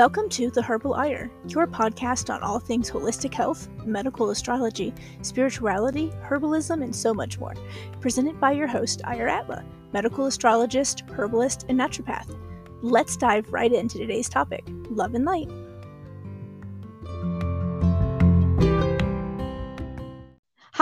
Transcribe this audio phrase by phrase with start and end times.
[0.00, 6.10] Welcome to The Herbal Ire, your podcast on all things holistic health, medical astrology, spirituality,
[6.24, 7.52] herbalism, and so much more.
[8.00, 12.34] Presented by your host, Ire Atla, medical astrologist, herbalist, and naturopath.
[12.80, 15.50] Let's dive right into today's topic love and light.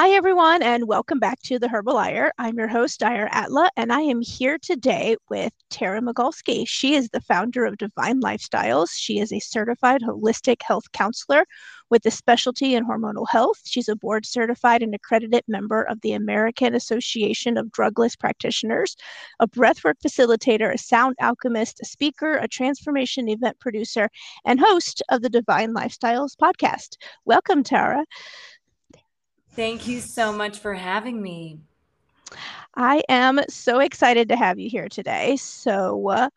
[0.00, 2.30] Hi, everyone, and welcome back to the Herbal Ire.
[2.38, 6.68] I'm your host, Ire Atla, and I am here today with Tara Magalski.
[6.68, 8.90] She is the founder of Divine Lifestyles.
[8.94, 11.44] She is a certified holistic health counselor
[11.90, 13.58] with a specialty in hormonal health.
[13.64, 18.94] She's a board certified and accredited member of the American Association of Drugless Practitioners,
[19.40, 24.08] a breathwork facilitator, a sound alchemist, a speaker, a transformation event producer,
[24.44, 26.98] and host of the Divine Lifestyles podcast.
[27.24, 28.04] Welcome, Tara.
[29.58, 31.58] Thank you so much for having me.
[32.76, 35.34] I am so excited to have you here today.
[35.34, 36.28] So, uh,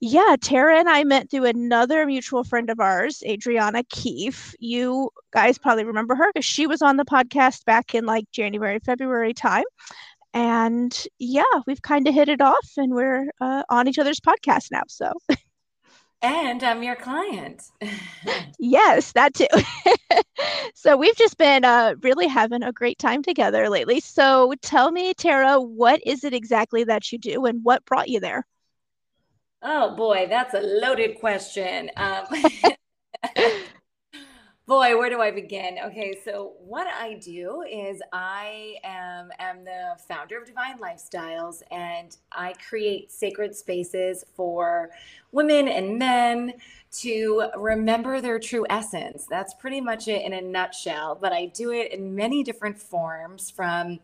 [0.00, 4.54] yeah, Tara and I met through another mutual friend of ours, Adriana Keefe.
[4.60, 8.78] You guys probably remember her because she was on the podcast back in like January,
[8.78, 9.64] February time.
[10.32, 14.68] And yeah, we've kind of hit it off and we're uh, on each other's podcast
[14.72, 14.84] now.
[14.88, 15.12] So,
[16.22, 17.62] and I'm your client.
[18.58, 19.46] yes, that too.
[20.74, 24.00] so we've just been uh, really having a great time together lately.
[24.00, 28.20] So tell me, Tara, what is it exactly that you do and what brought you
[28.20, 28.46] there?
[29.62, 31.90] Oh boy, that's a loaded question.
[31.96, 32.24] Um,
[34.68, 35.78] Boy, where do I begin?
[35.82, 42.14] Okay, so what I do is I am, am the founder of Divine Lifestyles and
[42.32, 44.90] I create sacred spaces for
[45.32, 46.52] women and men
[46.98, 49.24] to remember their true essence.
[49.24, 53.50] That's pretty much it in a nutshell, but I do it in many different forms
[53.50, 54.00] from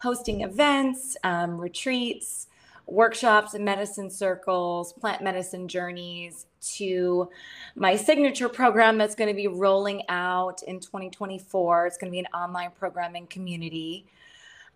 [0.00, 2.48] hosting events, um, retreats,
[2.86, 7.28] workshops and medicine circles, plant medicine journeys, to
[7.74, 11.86] my signature program that's going to be rolling out in 2024.
[11.86, 14.06] It's going to be an online programming community.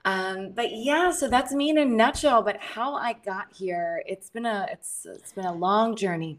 [0.04, 2.42] Um, but yeah, so that's me in a nutshell.
[2.42, 6.38] But how I got here, it's been a it's it's been a long journey,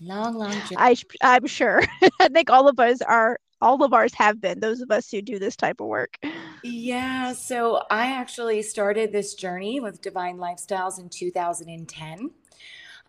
[0.00, 0.76] long long journey.
[0.76, 1.82] I I'm sure.
[2.20, 5.22] I think all of us are all of ours have been those of us who
[5.22, 6.18] do this type of work.
[6.62, 12.30] Yeah, so I actually started this journey with Divine Lifestyles in 2010.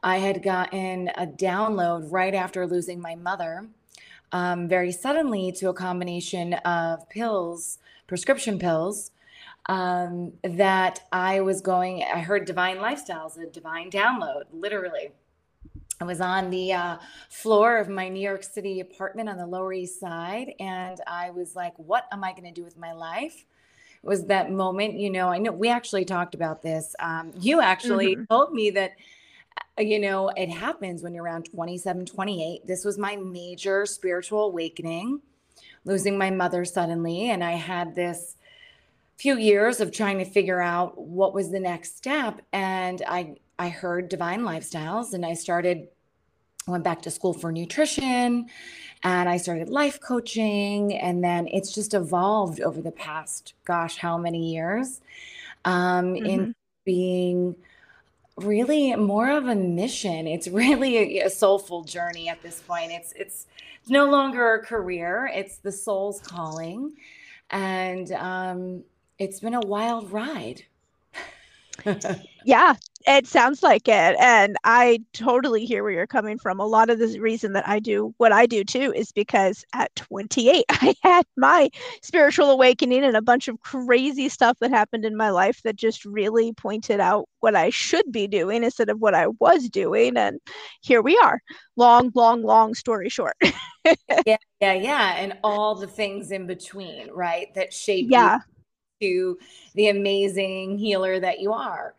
[0.04, 3.68] I had gotten a download right after losing my mother,
[4.32, 9.12] um, very suddenly to a combination of pills, prescription pills,
[9.68, 15.12] um, that I was going, I heard Divine Lifestyles, a divine download, literally.
[16.02, 16.98] I was on the uh,
[17.30, 21.56] floor of my New York City apartment on the Lower East Side, and I was
[21.56, 23.46] like, what am I going to do with my life?
[24.04, 26.96] It was that moment, you know, I know we actually talked about this.
[26.98, 28.24] Um, you actually mm-hmm.
[28.24, 28.94] told me that
[29.78, 32.66] uh, you know, it happens when you're around 27, 28.
[32.66, 35.22] This was my major spiritual awakening,
[35.86, 37.30] losing my mother suddenly.
[37.30, 38.38] And I had this
[39.18, 42.42] few years of trying to figure out what was the next step.
[42.52, 45.88] And I, I heard divine lifestyles and I started,
[46.68, 48.48] went back to school for nutrition
[49.04, 50.96] and I started life coaching.
[50.96, 55.02] And then it's just evolved over the past, gosh, how many years
[55.64, 56.26] um, mm-hmm.
[56.26, 56.56] in
[56.86, 57.56] being
[58.38, 60.26] really more of a mission.
[60.26, 62.92] It's really a, a, soulful journey at this point.
[62.92, 63.46] It's it's
[63.88, 65.30] no longer a career.
[65.32, 66.94] It's the soul's calling,
[67.52, 68.84] and um,
[69.20, 70.64] it's been a wild ride.
[72.46, 72.76] yeah,
[73.08, 74.16] it sounds like it.
[74.20, 76.60] And I totally hear where you're coming from.
[76.60, 79.94] A lot of the reason that I do what I do too is because at
[79.96, 81.70] 28, I had my
[82.02, 86.06] spiritual awakening and a bunch of crazy stuff that happened in my life that just
[86.06, 90.18] really pointed out what I should be doing instead of what I was doing.
[90.18, 90.40] And
[90.82, 91.42] here we are.
[91.76, 93.36] Long, long, long story short.
[94.26, 95.16] yeah, yeah, yeah.
[95.18, 97.54] And all the things in between, right?
[97.56, 98.36] That shape yeah.
[98.36, 98.42] you
[99.02, 99.38] to
[99.76, 101.96] the amazing healer that you are.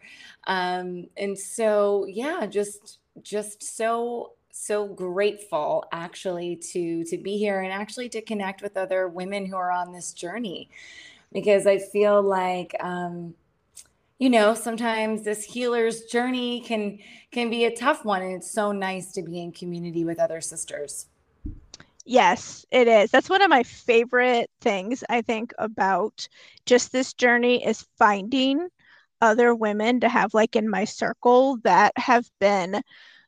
[0.46, 7.72] Um, and so yeah just just so so grateful actually to to be here and
[7.72, 10.68] actually to connect with other women who are on this journey.
[11.32, 13.34] Because i feel like um
[14.18, 16.98] you know sometimes this healer's journey can
[17.30, 20.40] can be a tough one and it's so nice to be in community with other
[20.40, 21.06] sisters
[22.04, 23.10] Yes, it is.
[23.10, 26.28] That's one of my favorite things I think about
[26.66, 28.68] just this journey is finding
[29.20, 32.82] other women to have like in my circle that have been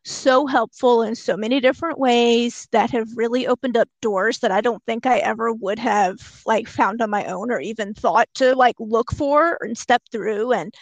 [0.06, 4.60] so helpful in so many different ways that have really opened up doors that I
[4.60, 8.54] don't think I ever would have like found on my own or even thought to
[8.54, 10.74] like look for and step through and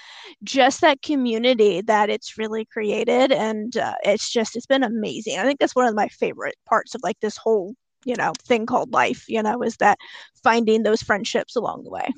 [0.44, 5.38] just that community that it's really created and uh, it's just it's been amazing.
[5.38, 8.66] I think that's one of my favorite parts of like this whole you know thing
[8.66, 9.98] called life you know is that
[10.42, 12.08] finding those friendships along the way.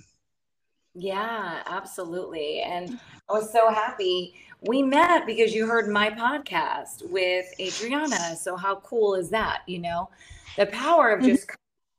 [0.95, 2.61] Yeah absolutely.
[2.61, 2.99] And
[3.29, 8.37] i was so happy we met because you heard my podcast with adriana.
[8.37, 10.11] So how cool is that you know?
[10.57, 11.31] The power of mm-hmm.
[11.31, 11.51] just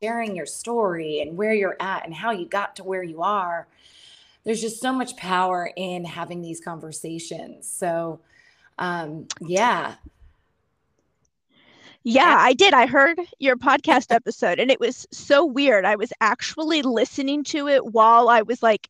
[0.02, 3.68] sharing your story and where you're at and how you got to where you are.
[4.44, 7.70] There's just so much power in having these conversations.
[7.70, 8.22] So
[8.78, 9.96] um yeah
[12.06, 12.74] yeah, I did.
[12.74, 15.86] I heard your podcast episode and it was so weird.
[15.86, 18.90] I was actually listening to it while I was like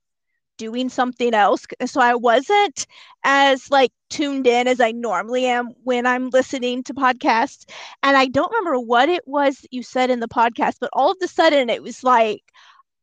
[0.57, 1.65] doing something else.
[1.87, 2.87] So I wasn't
[3.23, 7.65] as like tuned in as I normally am when I'm listening to podcasts.
[8.03, 11.17] And I don't remember what it was you said in the podcast, but all of
[11.23, 12.43] a sudden it was like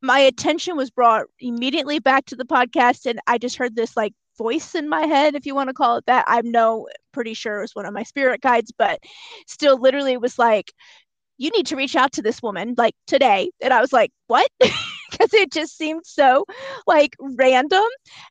[0.03, 4.15] my attention was brought immediately back to the podcast and I just heard this like
[4.39, 6.25] voice in my head, if you want to call it that.
[6.29, 9.01] I'm no pretty sure it was one of my spirit guides, but
[9.47, 10.73] still literally was like,
[11.39, 13.51] you need to reach out to this woman like today.
[13.61, 14.49] And I was like, what?
[15.13, 16.47] Because it just seemed so
[16.87, 17.85] like random.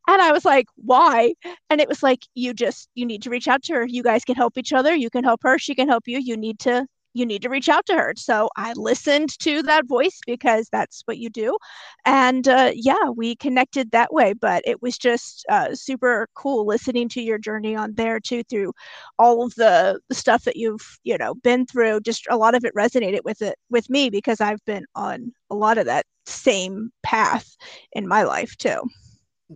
[0.08, 1.36] And I was like, why?
[1.70, 3.86] And it was like, you just, you need to reach out to her.
[3.86, 4.96] You guys can help each other.
[4.96, 5.60] You can help her.
[5.60, 6.18] She can help you.
[6.18, 8.14] You need to you need to reach out to her.
[8.16, 11.58] So I listened to that voice because that's what you do.
[12.06, 14.34] And uh, yeah, we connected that way.
[14.34, 18.74] But it was just uh, super cool listening to your journey on there too, through
[19.20, 22.00] all of the, stuff that you've, you know, been through.
[22.02, 25.56] Just a lot of it resonated with it with me because I've been on a
[25.56, 27.56] lot of that same path
[27.94, 28.82] in my life too.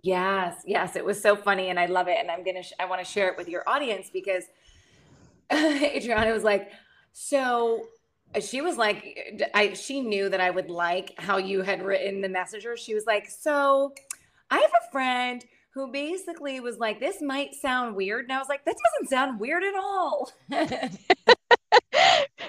[0.02, 2.72] Yes, yes, it was so funny and I love it and I'm going to sh-
[2.78, 4.44] I want to share it with your audience because
[5.52, 6.70] Adriana was like,
[7.18, 7.86] so
[8.34, 12.20] uh, she was like, I she knew that I would like how you had written
[12.20, 12.76] the messenger.
[12.76, 13.94] She was like, so
[14.50, 15.42] I have a friend
[15.72, 18.24] who basically was like, this might sound weird.
[18.24, 20.30] And I was like, that doesn't sound weird at all.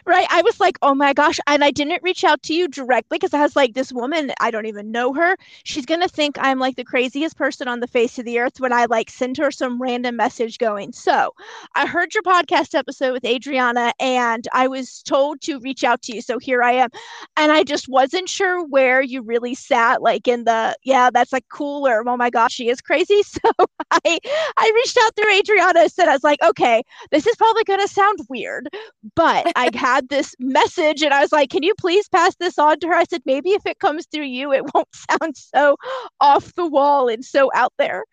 [0.07, 0.27] right.
[0.29, 1.39] I was like, oh my gosh.
[1.47, 4.51] And I didn't reach out to you directly because I was like, this woman, I
[4.51, 5.37] don't even know her.
[5.63, 8.59] She's going to think I'm like the craziest person on the face of the earth
[8.59, 11.33] when I like send her some random message going, so
[11.75, 16.15] I heard your podcast episode with Adriana and I was told to reach out to
[16.15, 16.21] you.
[16.21, 16.89] So here I am.
[17.35, 21.45] And I just wasn't sure where you really sat, like in the, yeah, that's like
[21.49, 23.21] cool or, oh my gosh, she is crazy.
[23.37, 23.51] So
[23.91, 24.19] I,
[24.57, 26.81] I reached out through Adriana and said, I was like, okay,
[27.11, 28.67] this is probably going to sound weird,
[29.15, 32.79] but I had this message and I was like, can you please pass this on
[32.79, 32.93] to her?
[32.93, 35.77] I said, maybe if it comes through you, it won't sound so
[36.19, 38.05] off the wall and so out there.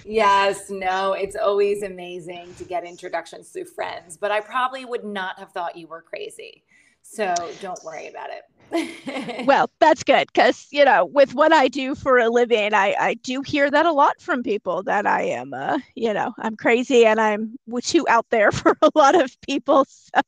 [0.06, 5.38] yes, no, it's always amazing to get introductions through friends, but I probably would not
[5.38, 6.64] have thought you were crazy.
[7.04, 8.44] So don't worry about it.
[9.46, 13.14] well, that's good because you know, with what I do for a living, I I
[13.16, 17.06] do hear that a lot from people that I am, uh, you know, I'm crazy
[17.06, 19.86] and I'm too out there for a lot of people.
[19.86, 20.22] So,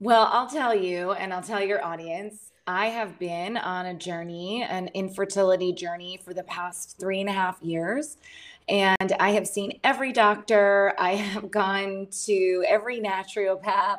[0.00, 2.50] well, I'll tell you, and I'll tell your audience.
[2.66, 7.32] I have been on a journey, an infertility journey for the past three and a
[7.32, 8.16] half years.
[8.68, 10.94] And I have seen every doctor.
[10.98, 13.98] I have gone to every naturopath.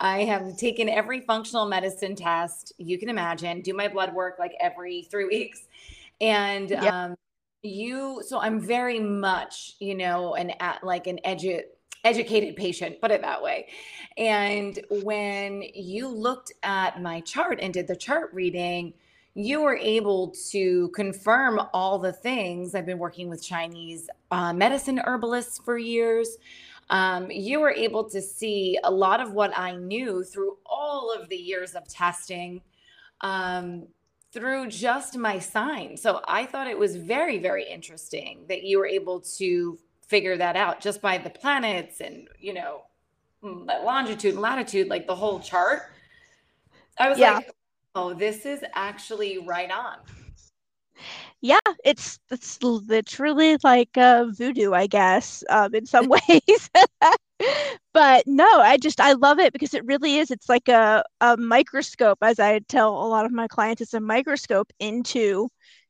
[0.00, 4.54] I have taken every functional medicine test you can imagine, do my blood work like
[4.60, 5.66] every three weeks.
[6.20, 6.92] And yep.
[6.92, 7.16] um,
[7.62, 11.62] you, so I'm very much, you know, an at like an edu-
[12.04, 13.68] educated patient, put it that way.
[14.16, 18.94] And when you looked at my chart and did the chart reading,
[19.34, 22.74] you were able to confirm all the things.
[22.74, 26.38] I've been working with Chinese uh, medicine herbalists for years
[26.90, 31.28] um, you were able to see a lot of what I knew through all of
[31.28, 32.62] the years of testing
[33.20, 33.86] um,
[34.32, 35.96] through just my sign.
[35.96, 40.56] So I thought it was very, very interesting that you were able to figure that
[40.56, 42.82] out just by the planets and, you know,
[43.42, 45.92] mm, longitude and latitude, like the whole chart.
[46.98, 47.34] I was yeah.
[47.34, 47.50] like,
[47.94, 49.96] oh, this is actually right on
[51.40, 56.70] yeah, it's it's literally like voodoo, I guess, um, in some ways.
[57.92, 60.30] but no, I just I love it because it really is.
[60.30, 63.82] It's like a a microscope, as I tell a lot of my clients.
[63.82, 65.48] It's a microscope into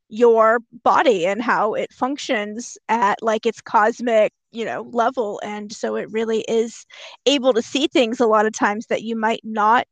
[0.08, 5.96] your body and how it functions at like its cosmic you know level and so
[5.96, 6.86] it really is
[7.26, 9.86] able to see things a lot of times that you might not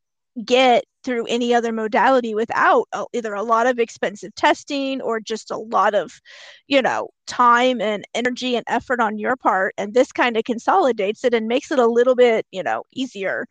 [0.44, 5.56] get through any other modality without either a lot of expensive testing or just a
[5.56, 6.12] lot of
[6.66, 11.24] you know time and energy and effort on your part and this kind of consolidates
[11.24, 13.46] it and makes it a little bit you know easier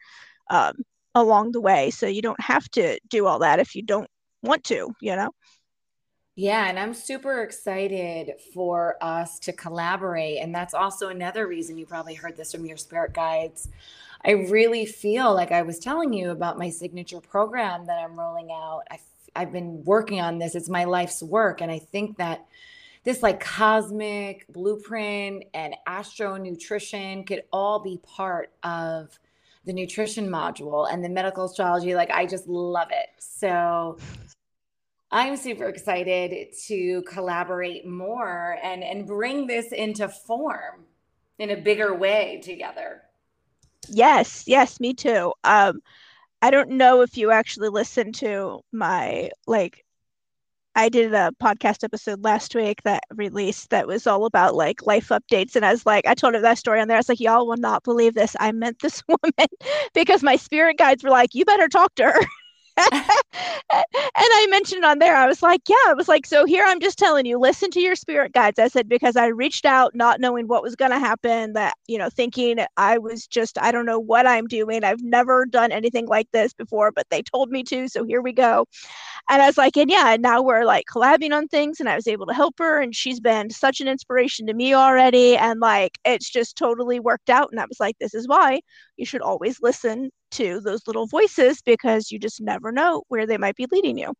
[0.49, 0.73] um,
[1.15, 4.09] along the way so you don't have to do all that if you don't
[4.43, 5.31] want to you know
[6.37, 10.39] yeah, and I'm super excited for us to collaborate.
[10.39, 13.69] And that's also another reason you probably heard this from your spirit guides.
[14.25, 18.49] I really feel like I was telling you about my signature program that I'm rolling
[18.51, 18.81] out.
[18.89, 19.03] I've,
[19.35, 21.61] I've been working on this, it's my life's work.
[21.61, 22.45] And I think that
[23.03, 29.19] this like cosmic blueprint and astro nutrition could all be part of
[29.63, 31.93] the nutrition module and the medical astrology.
[31.93, 33.09] Like, I just love it.
[33.19, 33.99] So,
[35.11, 40.85] I'm super excited to collaborate more and and bring this into form
[41.37, 43.04] in a bigger way together.
[43.87, 45.33] Yes, yes, me too.
[45.43, 45.81] Um
[46.41, 49.83] I don't know if you actually listened to my like
[50.75, 55.09] I did a podcast episode last week that released that was all about like life
[55.09, 55.55] updates.
[55.55, 56.97] And I was like, I told her that story on there.
[56.97, 58.35] I was like, y'all will not believe this.
[58.39, 59.47] I met this woman
[59.93, 62.19] because my spirit guides were like, you better talk to her.
[62.77, 63.03] And
[63.71, 66.97] I mentioned on there, I was like, yeah, I was like, so here I'm just
[66.97, 68.59] telling you, listen to your spirit guides.
[68.59, 71.97] I said, because I reached out not knowing what was going to happen, that, you
[71.97, 74.83] know, thinking I was just, I don't know what I'm doing.
[74.83, 77.87] I've never done anything like this before, but they told me to.
[77.87, 78.65] So here we go.
[79.29, 81.95] And I was like, and yeah, and now we're like collabing on things and I
[81.95, 82.81] was able to help her.
[82.81, 85.37] And she's been such an inspiration to me already.
[85.37, 87.49] And like, it's just totally worked out.
[87.51, 88.61] And I was like, this is why
[88.97, 93.37] you should always listen to those little voices because you just never know where they
[93.37, 94.13] might be leading you.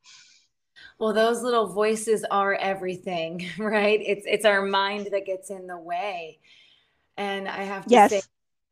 [1.00, 4.00] Well, those little voices are everything, right?
[4.02, 6.40] It's it's our mind that gets in the way.
[7.18, 8.10] And I have to yes.
[8.12, 8.22] say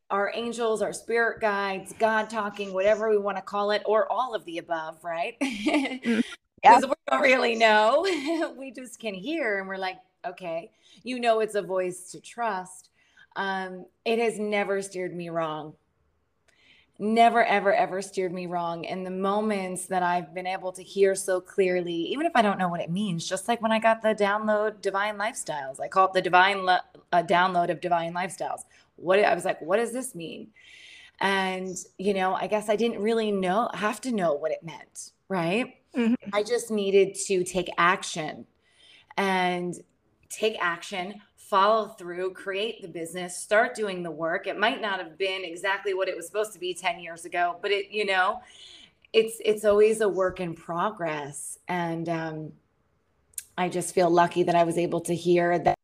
[0.09, 4.35] our angels, our spirit guides, God talking, whatever we want to call it, or all
[4.35, 5.35] of the above, right?
[5.39, 6.23] Because
[6.63, 6.79] yeah.
[6.81, 8.05] we don't really know.
[8.57, 10.71] we just can hear and we're like, okay,
[11.03, 12.89] you know it's a voice to trust.
[13.35, 15.73] Um, it has never steered me wrong
[16.99, 18.83] never ever ever steered me wrong.
[18.85, 22.57] In the moments that i've been able to hear so clearly even if i don't
[22.59, 26.07] know what it means just like when i got the download divine lifestyles i call
[26.07, 26.79] it the divine uh,
[27.13, 28.61] download of divine lifestyles.
[28.95, 30.49] What i was like what does this mean?
[31.19, 35.11] And you know i guess i didn't really know have to know what it meant
[35.29, 35.75] right?
[35.95, 36.29] Mm-hmm.
[36.33, 38.45] i just needed to take action.
[39.15, 39.75] And
[40.29, 44.47] take action follow through, create the business, start doing the work.
[44.47, 47.57] It might not have been exactly what it was supposed to be 10 years ago,
[47.61, 48.41] but it, you know,
[49.11, 51.59] it's it's always a work in progress.
[51.67, 52.53] And um,
[53.57, 55.75] I just feel lucky that I was able to hear that.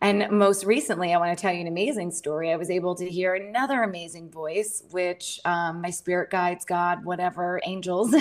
[0.00, 2.52] And most recently, I want to tell you an amazing story.
[2.52, 7.60] I was able to hear another amazing voice, which um, my spirit guides, God, whatever,
[7.64, 8.14] angels,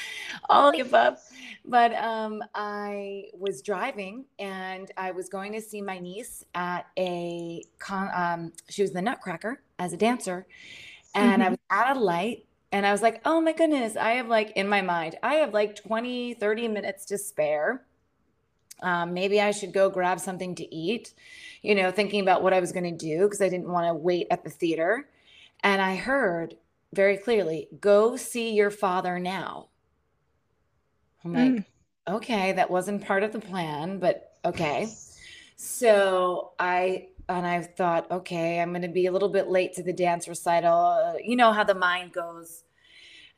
[0.50, 1.18] all the above
[1.64, 7.62] but um, I was driving and I was going to see my niece at a
[7.78, 8.10] con.
[8.14, 10.46] Um, she was the Nutcracker as a dancer,
[11.14, 11.42] and mm-hmm.
[11.42, 14.52] I was at a light and I was like, oh my goodness, I have like
[14.56, 17.82] in my mind, I have like 20, 30 minutes to spare.
[18.82, 21.12] Um, maybe I should go grab something to eat,
[21.62, 23.94] you know, thinking about what I was going to do because I didn't want to
[23.94, 25.08] wait at the theater.
[25.62, 26.56] And I heard
[26.92, 29.68] very clearly, go see your father now.
[31.24, 31.64] I'm like, mm.
[32.08, 34.88] okay, that wasn't part of the plan, but okay.
[35.56, 39.82] So I and I thought, okay, I'm going to be a little bit late to
[39.82, 40.74] the dance recital.
[40.74, 42.64] Uh, you know how the mind goes.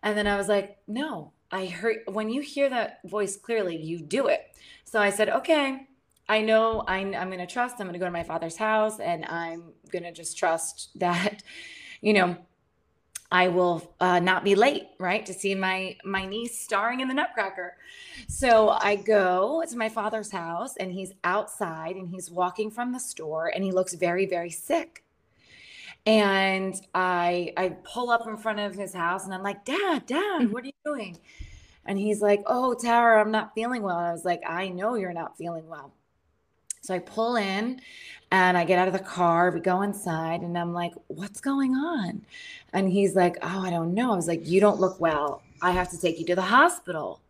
[0.02, 4.00] And then I was like, no, I heard when you hear that voice clearly, you
[4.00, 4.40] do it.
[4.84, 5.86] So I said, okay,
[6.28, 7.76] I know I'm, I'm going to trust.
[7.78, 11.42] I'm going to go to my father's house and I'm going to just trust that,
[12.00, 12.36] you know,
[13.32, 17.14] I will uh, not be late, right, to see my my niece starring in the
[17.14, 17.76] Nutcracker.
[18.28, 23.00] So I go to my father's house, and he's outside, and he's walking from the
[23.00, 25.02] store, and he looks very, very sick.
[26.04, 30.42] And I I pull up in front of his house, and I'm like, Dad, Dad,
[30.42, 30.52] mm-hmm.
[30.52, 31.18] what are you doing?
[31.86, 33.98] And he's like, Oh, Tara, I'm not feeling well.
[33.98, 35.92] And I was like, I know you're not feeling well.
[36.82, 37.80] So I pull in
[38.32, 41.76] and I get out of the car, we go inside, and I'm like, what's going
[41.76, 42.22] on?
[42.72, 44.12] And he's like, oh, I don't know.
[44.12, 45.42] I was like, you don't look well.
[45.60, 47.20] I have to take you to the hospital.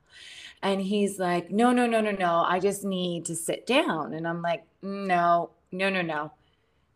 [0.62, 2.44] And he's like, no, no, no, no, no.
[2.46, 4.14] I just need to sit down.
[4.14, 6.32] And I'm like, no, no, no, no.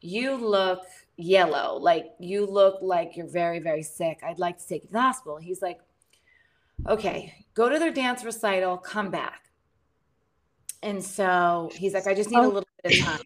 [0.01, 0.83] You look
[1.17, 1.77] yellow.
[1.77, 4.21] Like you look like you're very, very sick.
[4.23, 5.37] I'd like to take you to the hospital.
[5.37, 5.81] He's like,
[6.89, 9.46] okay, go to their dance recital, come back.
[10.83, 12.47] And so he's like, I just need oh.
[12.47, 13.21] a little bit of time.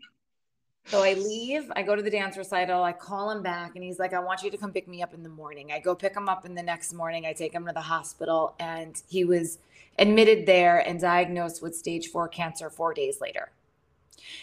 [0.86, 4.00] So I leave, I go to the dance recital, I call him back, and he's
[4.00, 5.70] like, I want you to come pick me up in the morning.
[5.70, 8.56] I go pick him up in the next morning, I take him to the hospital,
[8.58, 9.58] and he was
[10.00, 13.52] admitted there and diagnosed with stage four cancer four days later.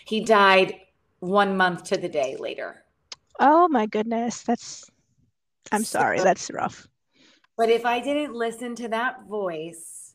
[0.05, 0.75] He died
[1.19, 2.83] one month to the day later.
[3.39, 4.43] Oh my goodness.
[4.43, 4.89] That's,
[5.71, 6.87] I'm sorry, that's rough.
[7.57, 10.06] But if I didn't listen to that voice,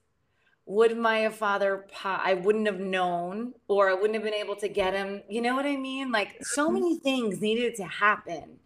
[0.73, 4.95] would my father i wouldn't have known or i wouldn't have been able to get
[4.95, 6.75] him you know what i mean like so mm-hmm.
[6.75, 8.59] many things needed to happen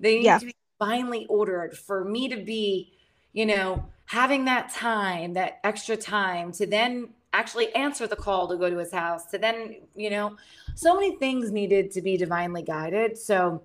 [0.00, 0.38] they need yeah.
[0.38, 2.92] to be finally ordered for me to be
[3.32, 8.56] you know having that time that extra time to then actually answer the call to
[8.56, 10.34] go to his house to then you know
[10.74, 13.62] so many things needed to be divinely guided so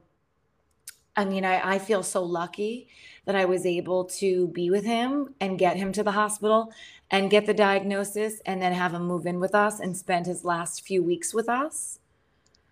[1.15, 2.89] i mean i, I feel so lucky
[3.27, 6.71] that I was able to be with him and get him to the hospital
[7.11, 10.45] and get the diagnosis and then have him move in with us and spend his
[10.45, 11.99] last few weeks with us.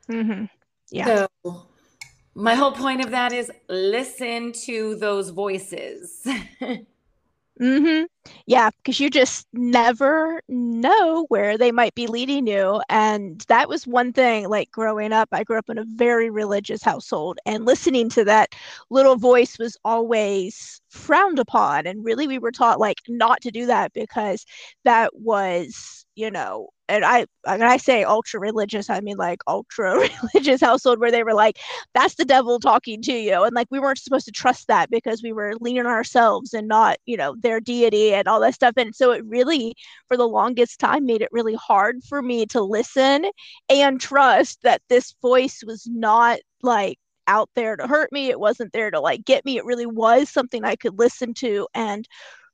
[0.09, 0.45] Mm-hmm.
[0.91, 1.27] Yeah.
[1.43, 1.67] So
[2.33, 6.25] my whole point of that is listen to those voices.
[7.57, 8.03] Mm-hmm.
[8.47, 12.81] Yeah, because you just never know where they might be leading you.
[12.89, 16.83] And that was one thing, like growing up, I grew up in a very religious
[16.83, 18.53] household, and listening to that
[18.89, 21.85] little voice was always frowned upon.
[21.87, 24.45] And really, we were taught like not to do that because
[24.85, 30.07] that was, you know, and I when I say ultra religious, I mean like ultra
[30.33, 31.57] religious household where they were like,
[31.93, 33.43] that's the devil talking to you.
[33.43, 36.67] And like we weren't supposed to trust that because we were leaning on ourselves and
[36.67, 38.73] not, you know, their deity and all that stuff.
[38.77, 39.75] And so it really,
[40.07, 43.25] for the longest time, made it really hard for me to listen
[43.69, 48.29] and trust that this voice was not like out there to hurt me.
[48.29, 49.57] It wasn't there to like get me.
[49.57, 52.07] It really was something I could listen to and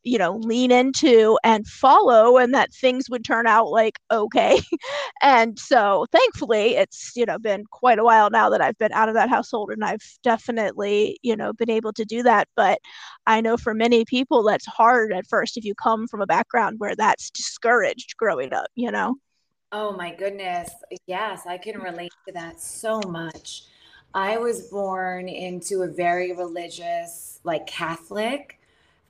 [0.04, 4.60] you know lean into and follow and that things would turn out like okay.
[5.24, 9.08] And so thankfully it's you know been quite a while now that i've been out
[9.08, 12.48] of that household and i've definitely you know been able to do that.
[12.56, 12.80] But
[13.28, 16.80] i know for many people that's hard at first if you come from a background
[16.80, 19.16] where that's discouraged growing up you know?
[19.72, 20.72] Oh my goodness.
[21.06, 23.64] Yes i can relate to that so much.
[24.14, 28.61] I was born into a very religious like catholic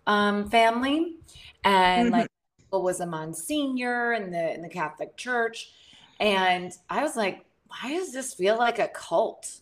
[0.08, 1.15] um, family,
[1.63, 2.20] and mm-hmm.
[2.20, 2.27] like
[2.72, 5.72] was a Monsignor in the in the Catholic Church,
[6.20, 9.60] and I was like, why does this feel like a cult?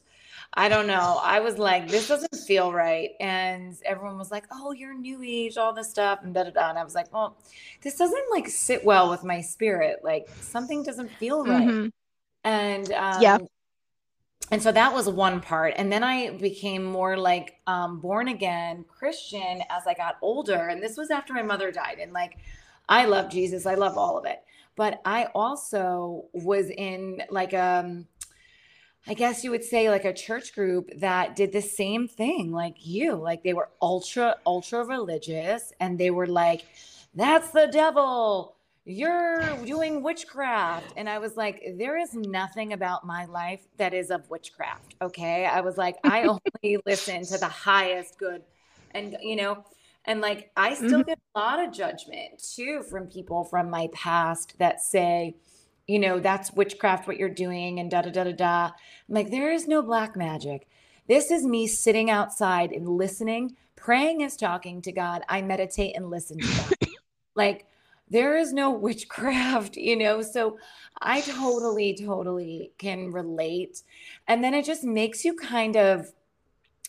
[0.53, 1.19] I don't know.
[1.21, 3.11] I was like, this doesn't feel right.
[3.19, 6.69] And everyone was like, oh, you're new age, all this stuff, and da da da.
[6.69, 7.37] And I was like, well,
[7.83, 9.99] this doesn't like sit well with my spirit.
[10.03, 11.67] Like something doesn't feel right.
[11.67, 11.87] Mm-hmm.
[12.43, 13.37] And um, yeah
[14.51, 15.73] and so that was one part.
[15.77, 20.67] And then i became more like um, born again christian as i got older.
[20.67, 21.99] And this was after my mother died.
[22.01, 22.37] And like
[22.87, 23.65] i love jesus.
[23.65, 24.43] I love all of it.
[24.75, 28.07] But i also was in like um
[29.07, 32.75] i guess you would say like a church group that did the same thing like
[32.79, 33.15] you.
[33.15, 36.65] Like they were ultra ultra religious and they were like
[37.15, 40.93] that's the devil you're doing witchcraft.
[40.97, 44.95] And I was like, there is nothing about my life that is of witchcraft.
[45.01, 45.45] Okay.
[45.45, 46.23] I was like, I
[46.63, 48.41] only listen to the highest good.
[48.91, 49.63] And, you know,
[50.05, 51.09] and like I still mm-hmm.
[51.09, 55.35] get a lot of judgment too from people from my past that say,
[55.87, 58.65] you know, that's witchcraft what you're doing and da da da da da.
[58.65, 60.67] I'm like, there is no black magic.
[61.07, 65.23] This is me sitting outside and listening, praying is talking to God.
[65.27, 66.89] I meditate and listen to God.
[67.35, 67.65] like
[68.09, 70.21] there is no witchcraft, you know?
[70.21, 70.57] So
[71.01, 73.83] I totally, totally can relate.
[74.27, 76.11] And then it just makes you kind of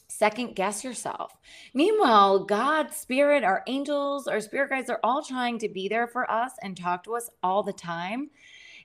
[0.09, 1.37] second guess yourself.
[1.73, 6.31] Meanwhile, God, spirit, our angels, our spirit guides are all trying to be there for
[6.31, 8.31] us and talk to us all the time.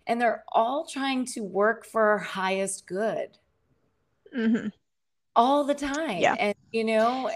[0.07, 3.37] And they're all trying to work for our highest good
[4.35, 4.67] mm-hmm.
[5.35, 6.19] all the time.
[6.19, 6.35] Yeah.
[6.37, 7.31] And, you know,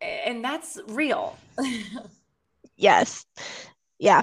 [0.00, 1.36] and that's real.
[2.76, 3.26] yes.
[3.98, 4.22] Yeah.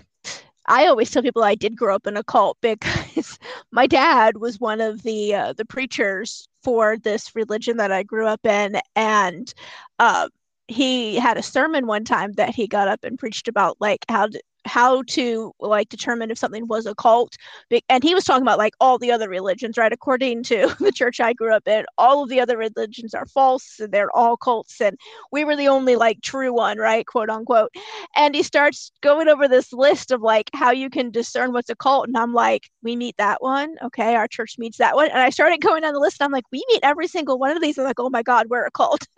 [0.67, 3.37] I always tell people I did grow up in a cult because
[3.71, 8.27] my dad was one of the uh, the preachers for this religion that I grew
[8.27, 9.53] up in, and
[9.99, 10.29] uh,
[10.67, 14.27] he had a sermon one time that he got up and preached about like how
[14.27, 17.35] to, how to like determine if something was a cult
[17.89, 21.19] and he was talking about like all the other religions right according to the church
[21.19, 24.81] i grew up in all of the other religions are false and they're all cults
[24.81, 24.97] and
[25.31, 27.73] we were the only like true one right quote unquote.
[28.15, 31.75] And he starts going over this list of like how you can discern what's a
[31.75, 35.19] cult and i'm like we meet that one okay our church meets that one and
[35.19, 37.61] i started going down the list and i'm like we meet every single one of
[37.61, 39.05] these i'm like oh my god we're a cult.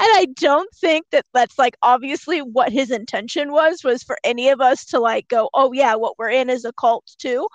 [0.00, 4.50] And i don't think that that's like obviously what his intention was was for any
[4.50, 7.48] of of us to like go, oh yeah, what we're in is a cult too.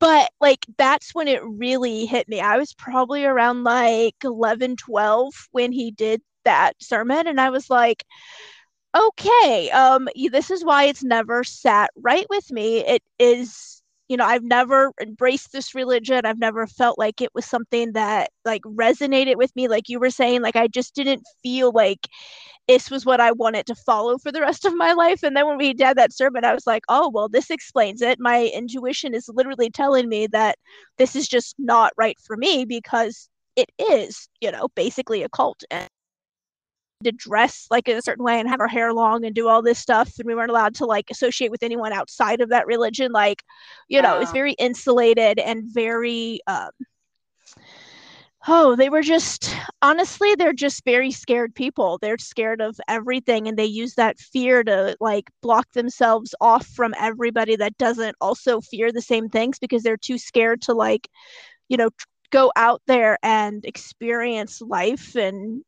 [0.00, 2.40] But like that's when it really hit me.
[2.40, 7.70] I was probably around like 11, 12 when he did that sermon and I was
[7.70, 8.04] like,
[8.96, 12.78] okay, um this is why it's never sat right with me.
[12.78, 13.77] It is
[14.08, 16.22] you know i've never embraced this religion.
[16.24, 20.10] I've never felt like it was something that like resonated with me like you were
[20.10, 22.08] saying like i just didn't feel like
[22.66, 25.22] this was what i wanted to follow for the rest of my life.
[25.22, 28.18] And then when we did that sermon i was like oh well this explains it.
[28.20, 30.56] My intuition is literally telling me that
[30.98, 35.62] this is just not right for me because it is you know basically a cult.
[35.70, 35.88] and
[37.04, 39.62] to dress like in a certain way and have our hair long and do all
[39.62, 43.12] this stuff and we weren't allowed to like associate with anyone outside of that religion
[43.12, 43.42] like
[43.88, 46.70] you know it's very insulated and very um
[48.48, 51.98] oh they were just honestly they're just very scared people.
[52.00, 56.94] They're scared of everything and they use that fear to like block themselves off from
[56.98, 61.08] everybody that doesn't also fear the same things because they're too scared to like
[61.68, 61.90] you know
[62.30, 65.62] go out there and experience life and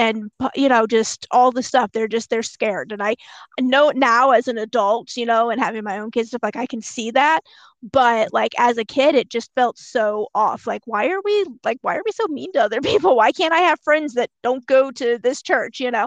[0.00, 2.92] and you know just all the stuff they're just they're scared.
[2.92, 3.14] And i
[3.60, 6.66] know now as an adult you know and having my own kids stuff like i
[6.66, 7.40] can see that
[7.82, 10.66] but like as a kid it just felt so off.
[10.66, 13.16] Like why are we like why are we so mean to other people?
[13.16, 16.06] Why can't i have friends that don't go to this church you know?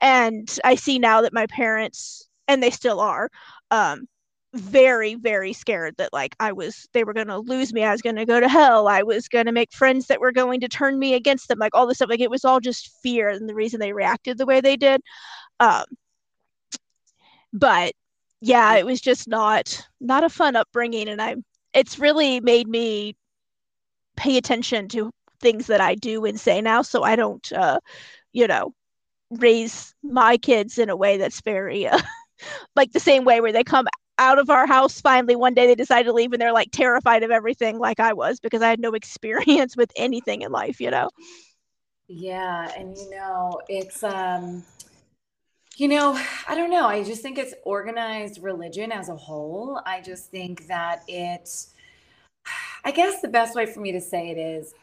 [0.00, 3.30] And i see now that my parents and they still are
[3.70, 4.06] um
[4.52, 8.02] very very scared that like i was they were going to lose me i was
[8.02, 10.66] going to go to hell i was going to make friends that were going to
[10.68, 13.48] turn me against them like all this stuff like it was all just fear and
[13.48, 15.00] the reason they reacted the way they did.
[15.60, 15.84] Um
[17.52, 17.92] but
[18.40, 21.36] yeah it was just not not a fun upbringing and i
[21.74, 23.14] it's really made me
[24.16, 25.10] pay attention to
[25.40, 27.78] things that i do and say now so i don't uh
[28.32, 28.72] you know
[29.30, 31.98] raise my kids in a way that's very uh,
[32.76, 33.86] like the same way where they come
[34.20, 37.22] out of our house finally one day they decided to leave and they're like terrified
[37.22, 40.90] of everything like I was because I had no experience with anything in life, you
[40.90, 41.08] know.
[42.06, 44.62] Yeah, and you know, it's um
[45.76, 46.86] you know, I don't know.
[46.86, 49.80] I just think it's organized religion as a whole.
[49.86, 51.72] I just think that it's
[52.84, 54.74] I guess the best way for me to say it is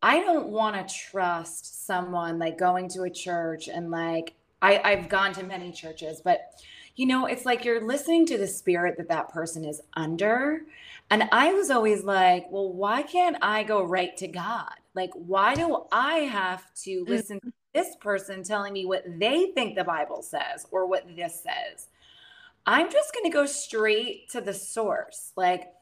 [0.00, 5.10] I don't want to trust someone like going to a church and like I, I've
[5.10, 6.52] gone to many churches, but
[6.96, 10.62] you know, it's like you're listening to the spirit that that person is under.
[11.10, 14.72] And I was always like, well, why can't I go right to God?
[14.94, 17.10] Like, why do I have to mm-hmm.
[17.10, 21.42] listen to this person telling me what they think the Bible says or what this
[21.42, 21.88] says?
[22.66, 25.32] I'm just going to go straight to the source.
[25.36, 25.72] Like,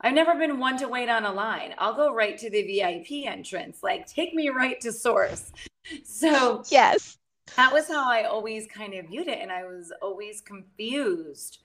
[0.00, 1.74] I've never been one to wait on a line.
[1.78, 3.82] I'll go right to the VIP entrance.
[3.82, 5.52] Like, take me right to source.
[6.02, 7.16] So, yes
[7.54, 9.38] that was how I always kind of viewed it.
[9.40, 11.58] And I was always confused.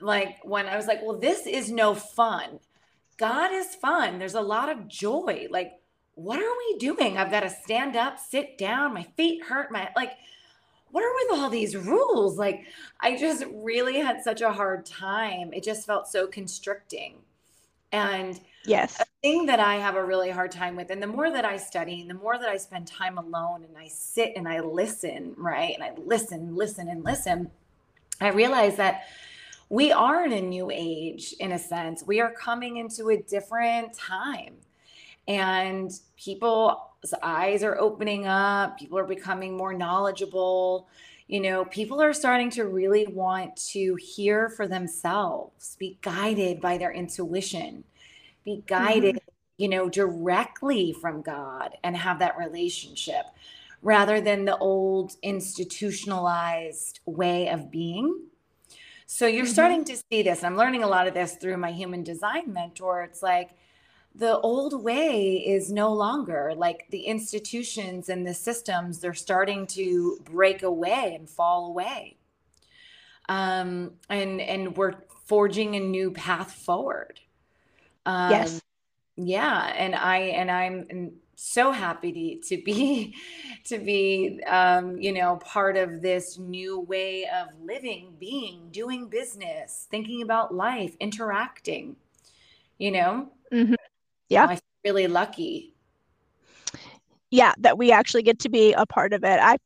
[0.00, 2.58] Like when I was like, well, this is no fun.
[3.18, 4.18] God is fun.
[4.18, 5.46] There's a lot of joy.
[5.50, 5.74] Like,
[6.14, 7.16] what are we doing?
[7.16, 10.12] I've got to stand up, sit down, my feet hurt, my like,
[10.90, 12.38] what are with all these rules?
[12.38, 12.64] Like,
[13.00, 15.52] I just really had such a hard time.
[15.52, 17.14] It just felt so constricting.
[17.92, 21.30] And yes, a thing that I have a really hard time with, and the more
[21.30, 24.48] that I study, and the more that I spend time alone and I sit and
[24.48, 25.74] I listen, right?
[25.74, 27.50] And I listen, listen, and listen,
[28.20, 29.02] I realize that
[29.68, 32.04] we are in a new age in a sense.
[32.06, 34.54] We are coming into a different time.
[35.28, 36.76] And people's
[37.22, 40.88] eyes are opening up, people are becoming more knowledgeable
[41.28, 46.78] you know, people are starting to really want to hear for themselves, be guided by
[46.78, 47.84] their intuition,
[48.44, 49.28] be guided, mm-hmm.
[49.62, 53.26] you know, directly from God and have that relationship
[53.82, 58.26] rather than the old institutionalized way of being.
[59.06, 59.52] So you're mm-hmm.
[59.52, 60.44] starting to see this.
[60.44, 63.02] I'm learning a lot of this through my human design mentor.
[63.02, 63.50] It's like,
[64.14, 66.52] the old way is no longer.
[66.56, 72.16] Like the institutions and the systems they're starting to break away and fall away.
[73.28, 74.94] Um and and we're
[75.26, 77.20] forging a new path forward.
[78.04, 78.62] Um yes.
[79.16, 83.14] yeah and i and i'm so happy to, to be
[83.64, 89.86] to be um you know part of this new way of living being doing business
[89.90, 91.96] thinking about life interacting
[92.78, 93.28] you know?
[93.52, 93.74] Mm-hmm
[94.32, 94.46] yeah.
[94.46, 95.74] Feel really lucky.
[97.30, 99.40] Yeah that we actually get to be a part of it.
[99.40, 99.56] I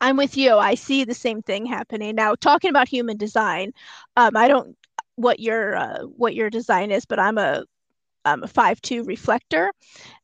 [0.00, 0.56] i'm with you.
[0.56, 2.14] I see the same thing happening.
[2.14, 3.72] Now talking about human design
[4.16, 4.76] um, i don't
[5.16, 7.64] what your uh, what your design is but i'm a
[8.24, 9.72] i'm a 5-2 reflector.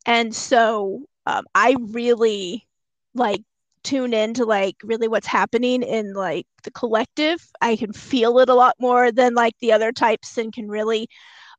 [0.07, 2.67] And so um, i really
[3.15, 3.43] like
[3.83, 7.47] tune into like really what's happening in like the collective.
[7.61, 11.09] I can feel it a lot more than like the other types and can really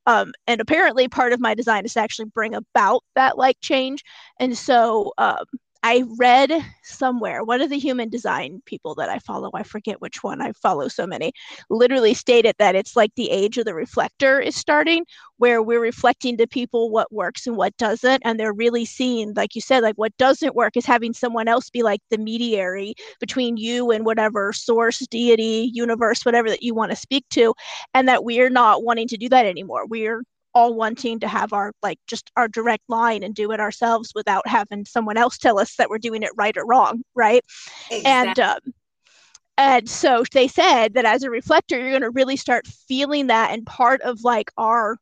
[0.06, 4.04] um, and apparently part of my design is to actually bring about that like change.
[4.40, 5.46] And so um,
[5.82, 6.52] I read
[6.84, 10.52] somewhere one of the human design people that I follow, I forget which one, I
[10.52, 11.32] follow so many,
[11.70, 15.06] literally stated that it's like the age of the reflector is starting,
[15.38, 18.22] where we're reflecting to people what works and what doesn't.
[18.26, 21.70] And they're really seeing, like you said, like what doesn't work is having someone else
[21.70, 26.92] be like the mediary between you and whatever source, deity, universe, whatever that you want
[26.92, 27.54] to speak to.
[27.94, 29.86] And that we're not wanting to do that anymore.
[29.88, 34.12] We're all wanting to have our like just our direct line and do it ourselves
[34.16, 37.44] without having someone else tell us that we're doing it right or wrong right
[37.92, 38.06] exactly.
[38.06, 38.74] and um,
[39.58, 43.52] and so they said that as a reflector you're going to really start feeling that
[43.52, 44.98] and part of like our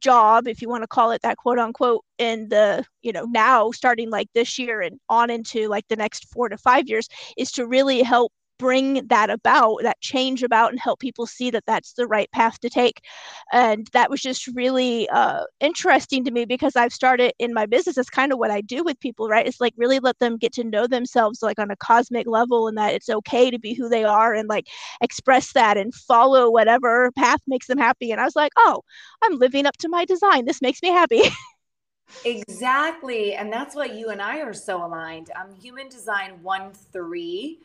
[0.00, 3.70] job if you want to call it that quote unquote in the you know now
[3.70, 7.50] starting like this year and on into like the next four to five years is
[7.50, 11.92] to really help bring that about, that change about, and help people see that that's
[11.92, 13.02] the right path to take.
[13.52, 17.98] And that was just really uh, interesting to me because I've started in my business.
[17.98, 19.46] It's kind of what I do with people, right?
[19.46, 22.76] It's like really let them get to know themselves like on a cosmic level and
[22.78, 24.66] that it's okay to be who they are and like
[25.00, 28.10] express that and follow whatever path makes them happy.
[28.10, 28.82] And I was like, oh,
[29.22, 30.44] I'm living up to my design.
[30.44, 31.22] This makes me happy.
[32.24, 33.34] Exactly.
[33.34, 35.30] And that's why you and I are so aligned.
[35.36, 37.58] I'm human design 1 3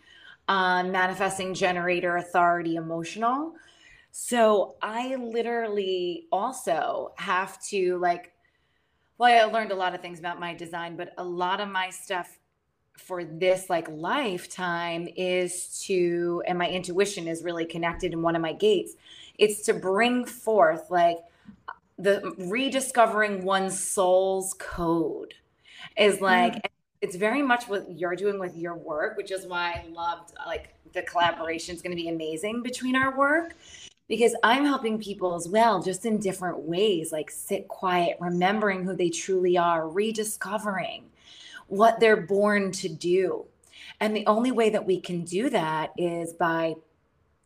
[0.47, 3.53] um, manifesting generator authority emotional.
[4.11, 8.33] So I literally also have to like,
[9.17, 11.89] well, I learned a lot of things about my design, but a lot of my
[11.89, 12.39] stuff
[12.97, 18.41] for this like lifetime is to, and my intuition is really connected in one of
[18.41, 18.93] my gates.
[19.39, 21.17] It's to bring forth like
[21.97, 25.33] the rediscovering one's soul's code
[25.97, 26.61] is like, mm
[27.03, 30.73] it's very much what you're doing with your work, which is why I loved like
[30.93, 33.57] the collaboration is going to be amazing between our work
[34.07, 38.95] because I'm helping people as well, just in different ways, like sit quiet, remembering who
[38.95, 41.03] they truly are, rediscovering
[41.67, 43.47] what they're born to do.
[43.99, 46.75] And the only way that we can do that is by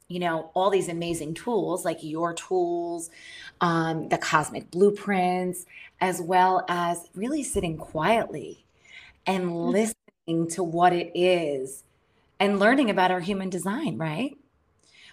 [0.07, 3.09] you know all these amazing tools like your tools
[3.59, 5.65] um, the cosmic blueprints
[5.99, 8.66] as well as really sitting quietly
[9.27, 9.69] and mm-hmm.
[9.69, 11.83] listening to what it is
[12.39, 14.37] and learning about our human design, right?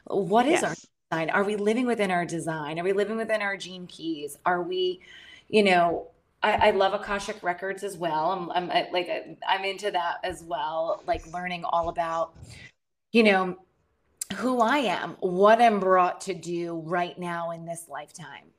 [0.07, 0.65] What is yes.
[0.65, 0.75] our
[1.11, 1.31] design?
[1.31, 2.79] Are we living within our design?
[2.79, 4.39] Are we living within our gene keys?
[4.47, 5.01] Are we,
[5.49, 6.09] you know,
[6.43, 8.33] I, I love Akashic records as well.
[8.33, 12.35] I'm, I'm uh, like, I'm into that as well, like learning all about,
[13.13, 13.57] you know,
[14.37, 18.51] who I am, what I'm brought to do right now in this lifetime.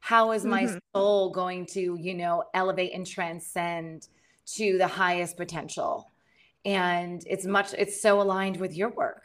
[0.00, 0.78] How is my mm-hmm.
[0.94, 4.08] soul going to, you know, elevate and transcend?
[4.54, 6.10] To the highest potential.
[6.64, 9.22] And it's much, it's so aligned with your work.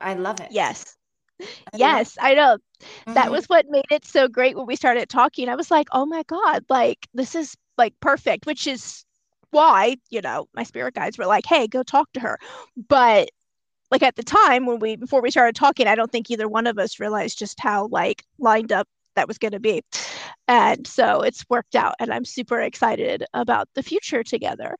[0.00, 0.48] I love it.
[0.50, 0.96] Yes.
[1.40, 1.46] I
[1.76, 2.58] yes, I know.
[2.80, 3.14] Mm-hmm.
[3.14, 5.48] That was what made it so great when we started talking.
[5.48, 9.04] I was like, oh my God, like this is like perfect, which is
[9.50, 12.38] why, you know, my spirit guides were like, hey, go talk to her.
[12.88, 13.30] But
[13.90, 16.66] like at the time when we before we started talking, I don't think either one
[16.66, 19.82] of us realized just how like lined up that was going to be.
[20.48, 24.76] And so it's worked out, and I'm super excited about the future together.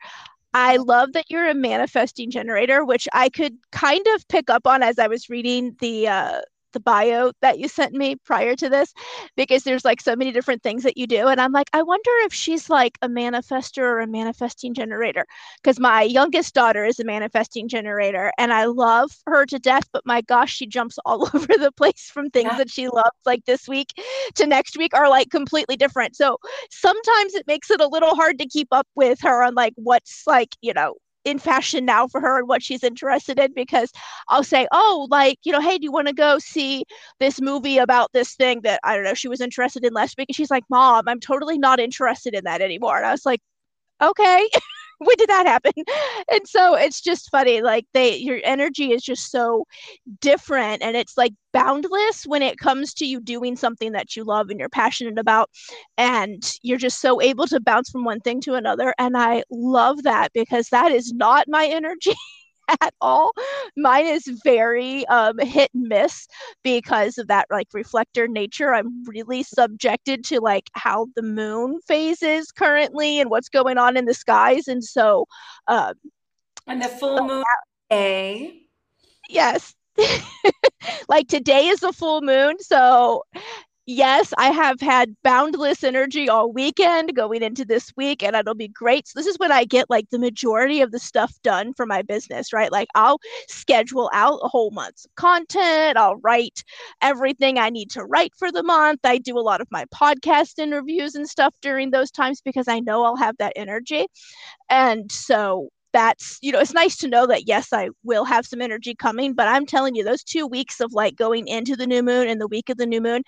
[0.54, 4.82] I love that you're a manifesting generator, which I could kind of pick up on
[4.82, 6.40] as I was reading the uh,
[6.72, 8.92] the bio that you sent me prior to this
[9.36, 12.10] because there's like so many different things that you do and i'm like i wonder
[12.24, 15.26] if she's like a manifester or a manifesting generator
[15.62, 20.04] because my youngest daughter is a manifesting generator and i love her to death but
[20.06, 22.58] my gosh she jumps all over the place from things yeah.
[22.58, 23.88] that she loves like this week
[24.34, 26.36] to next week are like completely different so
[26.70, 30.24] sometimes it makes it a little hard to keep up with her on like what's
[30.26, 33.90] like you know in fashion now for her and what she's interested in because
[34.28, 36.84] I'll say, oh, like, you know, hey, do you want to go see
[37.20, 40.28] this movie about this thing that I don't know she was interested in last week?
[40.28, 42.96] And she's like, Mom, I'm totally not interested in that anymore.
[42.96, 43.40] And I was like,
[44.02, 44.48] okay.
[44.98, 45.72] when did that happen?
[46.30, 47.62] And so it's just funny.
[47.62, 49.66] Like they your energy is just so
[50.20, 54.48] different and it's like boundless when it comes to you doing something that you love
[54.50, 55.50] and you're passionate about.
[55.98, 58.94] And you're just so able to bounce from one thing to another.
[58.98, 62.14] And I love that because that is not my energy.
[62.80, 63.32] at all.
[63.76, 66.26] Mine is very um, hit and miss
[66.62, 68.74] because of that like reflector nature.
[68.74, 74.04] I'm really subjected to like how the moon phases currently and what's going on in
[74.04, 75.26] the skies, and so.
[75.68, 75.94] Um,
[76.66, 77.44] and the full moon
[77.90, 78.62] day.
[79.28, 79.74] Yes.
[81.08, 83.24] like today is the full moon, so
[83.86, 88.68] yes, I have had boundless energy all weekend going into this week, and it'll be
[88.68, 89.08] great.
[89.08, 92.02] So, this is when I get like the majority of the stuff done for my
[92.02, 92.70] business, right?
[92.72, 93.18] Like, I'll
[93.48, 96.62] schedule out a whole month's content, I'll write
[97.02, 99.00] everything I need to write for the month.
[99.04, 102.80] I do a lot of my podcast interviews and stuff during those times because I
[102.80, 104.06] know I'll have that energy.
[104.70, 108.62] And so, that's you know it's nice to know that yes i will have some
[108.62, 112.02] energy coming but i'm telling you those two weeks of like going into the new
[112.02, 113.20] moon and the week of the new moon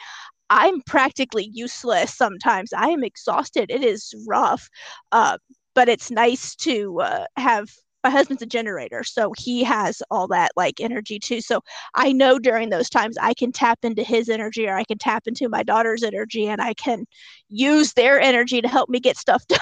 [0.54, 2.72] I'm practically useless sometimes.
[2.72, 3.72] I am exhausted.
[3.72, 4.68] It is rough,
[5.10, 5.36] uh,
[5.74, 7.68] but it's nice to uh, have.
[8.04, 11.40] My husband's a generator, so he has all that like energy too.
[11.40, 11.62] So
[11.94, 15.22] I know during those times I can tap into his energy or I can tap
[15.26, 17.06] into my daughter's energy and I can
[17.48, 19.58] use their energy to help me get stuff done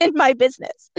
[0.00, 0.90] in my business.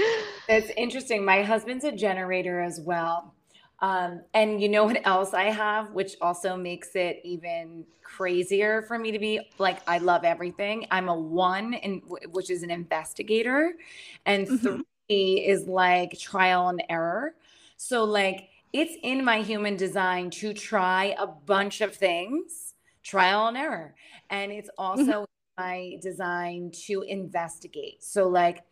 [0.48, 1.26] That's interesting.
[1.26, 3.35] My husband's a generator as well.
[3.80, 8.98] Um, and you know what else I have, which also makes it even crazier for
[8.98, 10.88] me to be like, I love everything.
[10.92, 13.74] I'm a one, in, which is an investigator,
[14.26, 14.82] and mm-hmm.
[15.08, 17.36] three is like trial and error.
[17.78, 23.58] So, like, it's in my human design to try a bunch of things, trial and
[23.58, 23.96] error.
[24.30, 24.82] And it's mm-hmm.
[24.82, 25.64] also mm-hmm.
[25.64, 28.04] my design to investigate.
[28.04, 28.64] So, like,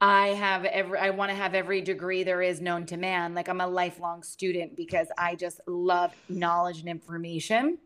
[0.00, 3.34] I have every I want to have every degree there is known to man.
[3.34, 7.78] Like I'm a lifelong student because I just love knowledge and information.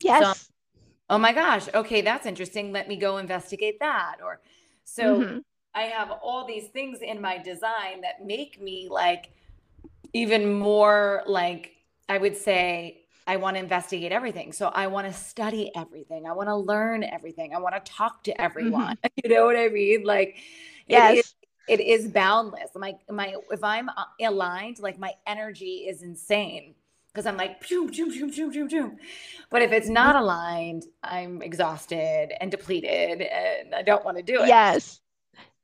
[0.00, 0.40] Yes.
[0.40, 0.52] So,
[1.10, 2.70] oh my gosh, okay, that's interesting.
[2.70, 4.16] Let me go investigate that.
[4.22, 4.40] Or
[4.84, 5.38] so mm-hmm.
[5.74, 9.30] I have all these things in my design that make me like
[10.12, 11.76] even more like
[12.10, 14.52] I would say I want to investigate everything.
[14.52, 16.26] So I want to study everything.
[16.26, 17.54] I want to learn everything.
[17.54, 18.96] I want to talk to everyone.
[18.96, 19.08] Mm-hmm.
[19.24, 20.04] You know what I mean?
[20.04, 20.36] Like
[20.86, 21.34] yes
[21.68, 22.70] it is boundless.
[22.74, 26.74] My my if I'm uh, aligned, like my energy is insane
[27.12, 28.96] because I'm like pew, pew, pew, pew, pew, pew.
[29.50, 34.42] But if it's not aligned, I'm exhausted and depleted and I don't want to do
[34.42, 34.48] it.
[34.48, 35.00] Yes.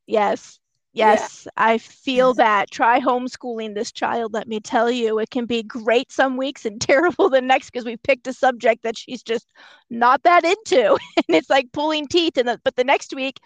[0.06, 0.58] Yes.
[0.94, 1.50] Yes, yeah.
[1.56, 2.70] I feel that.
[2.70, 4.32] Try homeschooling this child.
[4.32, 7.84] Let me tell you, it can be great some weeks and terrible the next because
[7.84, 9.48] we picked a subject that she's just
[9.90, 12.36] not that into, and it's like pulling teeth.
[12.38, 13.40] And the, but the next week,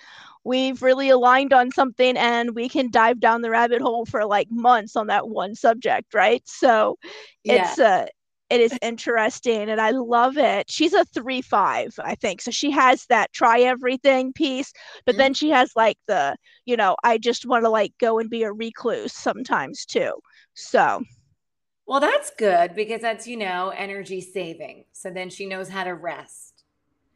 [0.45, 4.49] we've really aligned on something and we can dive down the rabbit hole for like
[4.51, 6.97] months on that one subject right so
[7.45, 7.71] yeah.
[7.71, 8.07] it's uh
[8.51, 10.71] it is interesting and i love it.
[10.71, 14.73] She's a three five i think so she has that try everything piece
[15.05, 15.19] but mm-hmm.
[15.21, 18.43] then she has like the you know i just want to like go and be
[18.43, 20.13] a recluse sometimes too
[20.55, 21.03] so.
[21.87, 25.95] Well that's good because that's you know energy saving so then she knows how to
[25.95, 26.65] rest.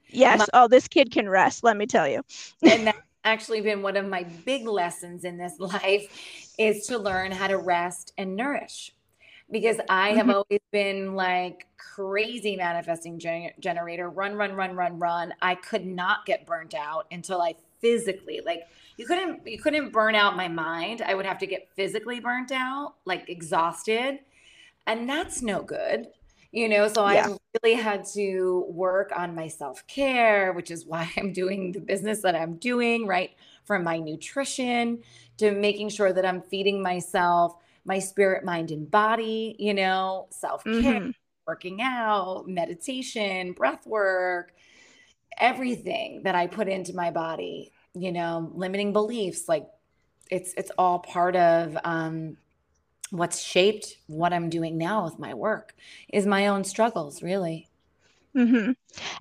[0.08, 0.38] Yes.
[0.38, 2.22] My- oh this kid can rest let me tell you.
[2.62, 7.32] And that's actually been one of my big lessons in this life is to learn
[7.32, 8.92] how to rest and nourish
[9.52, 10.36] because I have mm-hmm.
[10.36, 16.26] always been like crazy manifesting gen- generator run run run run run I could not
[16.26, 18.62] get burnt out until I physically like
[18.96, 22.50] you couldn't you couldn't burn out my mind I would have to get physically burnt
[22.50, 24.20] out like exhausted
[24.86, 26.08] and that's no good
[26.52, 27.28] you know so yeah.
[27.28, 32.20] i really had to work on my self-care which is why i'm doing the business
[32.20, 33.32] that i'm doing right
[33.64, 34.98] from my nutrition
[35.36, 40.72] to making sure that i'm feeding myself my spirit mind and body you know self-care
[40.72, 41.10] mm-hmm.
[41.46, 44.52] working out meditation breath work
[45.38, 49.66] everything that i put into my body you know limiting beliefs like
[50.30, 52.36] it's it's all part of um
[53.12, 55.74] what's shaped what I'm doing now with my work
[56.10, 57.68] is my own struggles, really.
[58.36, 58.72] Mm-hmm.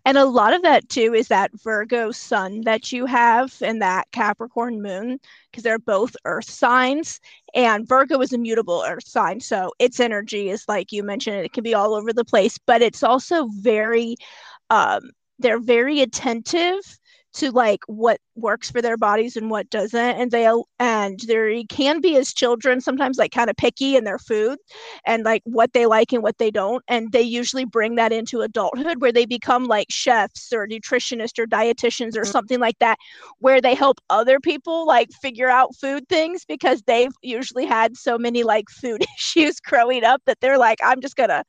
[0.05, 4.09] And a lot of that too is that Virgo sun that you have and that
[4.11, 5.19] Capricorn moon,
[5.49, 7.19] because they're both earth signs.
[7.53, 9.41] And Virgo is a mutable earth sign.
[9.41, 12.81] So its energy is like you mentioned, it can be all over the place, but
[12.81, 14.15] it's also very,
[14.69, 16.79] um, they're very attentive
[17.33, 22.01] to like what works for their bodies and what doesn't and they and they can
[22.01, 24.57] be as children sometimes like kind of picky in their food
[25.05, 28.41] and like what they like and what they don't and they usually bring that into
[28.41, 32.31] adulthood where they become like chefs or nutritionists or dietitians or mm-hmm.
[32.31, 32.97] something like that
[33.39, 38.17] where they help other people like figure out food things because they've usually had so
[38.17, 41.43] many like food issues growing up that they're like i'm just gonna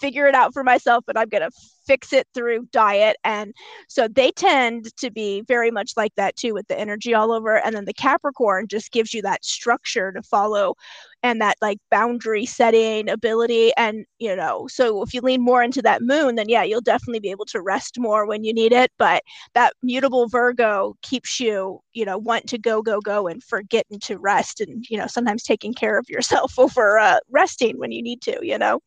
[0.00, 1.50] figure it out for myself and I'm going to
[1.86, 3.16] fix it through diet.
[3.24, 3.54] And
[3.88, 7.58] so they tend to be very much like that too, with the energy all over.
[7.64, 10.74] And then the Capricorn just gives you that structure to follow
[11.22, 13.72] and that like boundary setting ability.
[13.76, 17.20] And, you know, so if you lean more into that moon, then yeah, you'll definitely
[17.20, 18.90] be able to rest more when you need it.
[18.98, 19.22] But
[19.54, 24.18] that mutable Virgo keeps you, you know, want to go, go, go and forgetting to
[24.18, 28.20] rest and, you know, sometimes taking care of yourself over uh, resting when you need
[28.22, 28.80] to, you know?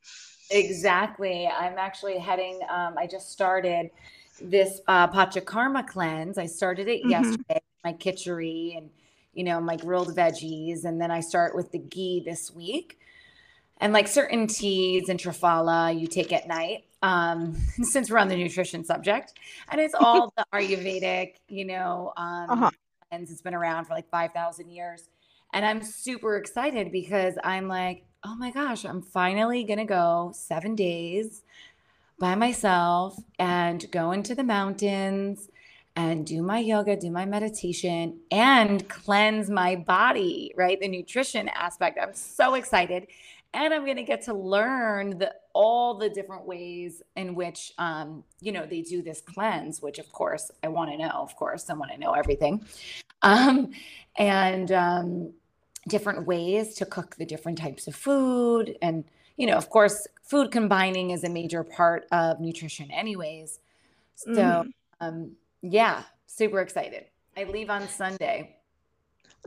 [0.50, 1.48] Exactly.
[1.48, 3.90] I'm actually heading, um, I just started
[4.42, 6.38] this uh, Panchakarma cleanse.
[6.38, 7.10] I started it mm-hmm.
[7.10, 8.90] yesterday, my kitchery and,
[9.34, 10.86] you know, my grilled veggies.
[10.86, 13.00] And then I start with the ghee this week.
[13.80, 18.36] And like certain teas and triphala you take at night, um, since we're on the
[18.36, 19.34] nutrition subject.
[19.70, 22.72] And it's all the Ayurvedic, you know, um, uh-huh.
[23.10, 23.32] cleanse.
[23.32, 25.10] It's been around for like 5,000 years.
[25.54, 30.32] And I'm super excited because I'm like, oh my gosh, I'm finally going to go
[30.34, 31.44] seven days
[32.20, 35.50] by myself and go into the mountains
[35.96, 40.80] and do my yoga, do my meditation, and cleanse my body, right?
[40.80, 41.98] The nutrition aspect.
[42.02, 43.08] I'm so excited.
[43.54, 48.24] And I'm going to get to learn the, all the different ways in which, um,
[48.42, 51.10] you know, they do this cleanse, which of course I want to know.
[51.10, 52.66] Of course, I want to know everything.
[53.24, 53.72] Um,
[54.18, 55.34] and um,
[55.88, 59.06] different ways to cook the different types of food and
[59.38, 63.60] you know, of course, food combining is a major part of nutrition, anyways.
[64.16, 64.72] So, mm.
[65.00, 65.32] um,
[65.62, 67.06] yeah, super excited.
[67.38, 68.56] I leave on Sunday.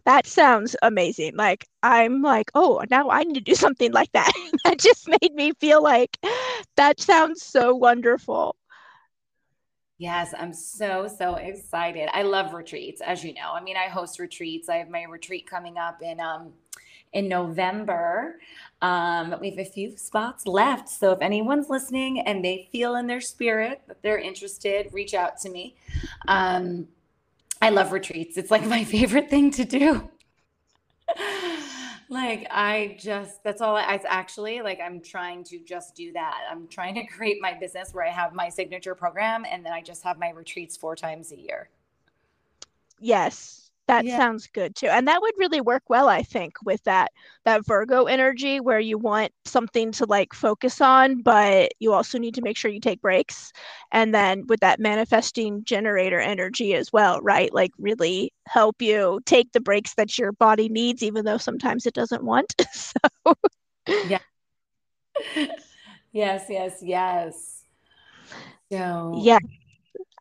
[0.04, 1.36] That sounds amazing.
[1.36, 4.32] Like, I'm like, oh, now I need to do something like that.
[4.64, 6.16] that just made me feel like
[6.76, 8.54] that sounds so wonderful.
[10.00, 12.08] Yes, I'm so, so excited.
[12.14, 13.52] I love retreats, as you know.
[13.52, 14.70] I mean, I host retreats.
[14.70, 16.54] I have my retreat coming up in um
[17.12, 18.40] in November.
[18.80, 20.88] Um, we have a few spots left.
[20.88, 25.38] So if anyone's listening and they feel in their spirit that they're interested, reach out
[25.40, 25.76] to me.
[26.28, 26.88] Um,
[27.60, 28.38] I love retreats.
[28.38, 30.08] It's like my favorite thing to do.
[32.10, 36.40] Like I just that's all I, it's actually like I'm trying to just do that.
[36.50, 39.80] I'm trying to create my business where I have my signature program and then I
[39.80, 41.70] just have my retreats four times a year.
[42.98, 43.59] Yes.
[43.90, 44.18] That yeah.
[44.18, 44.86] sounds good too.
[44.86, 47.10] And that would really work well, I think, with that
[47.44, 52.36] that Virgo energy where you want something to like focus on, but you also need
[52.36, 53.52] to make sure you take breaks.
[53.90, 57.52] And then with that manifesting generator energy as well, right?
[57.52, 61.94] Like really help you take the breaks that your body needs, even though sometimes it
[61.94, 62.54] doesn't want.
[62.72, 63.34] so
[64.06, 64.20] yeah.
[66.12, 67.64] yes, yes, yes.
[68.70, 69.40] So yeah.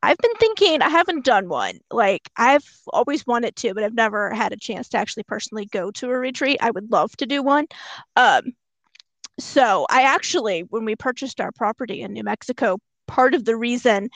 [0.02, 1.80] I've been thinking, I haven't done one.
[1.92, 5.92] Like, I've always wanted to, but I've never had a chance to actually personally go
[5.92, 6.58] to a retreat.
[6.62, 7.68] I would love to do one.
[8.16, 8.54] Um,
[9.40, 14.10] so, I actually, when we purchased our property in New Mexico, part of the reason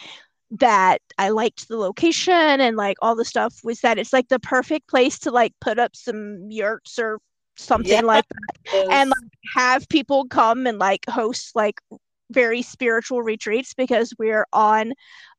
[0.59, 4.39] that I liked the location and like all the stuff was that it's like the
[4.39, 7.19] perfect place to like put up some yurts or
[7.57, 11.81] something yeah, like that and like have people come and like host like
[12.29, 14.93] very spiritual retreats because we're on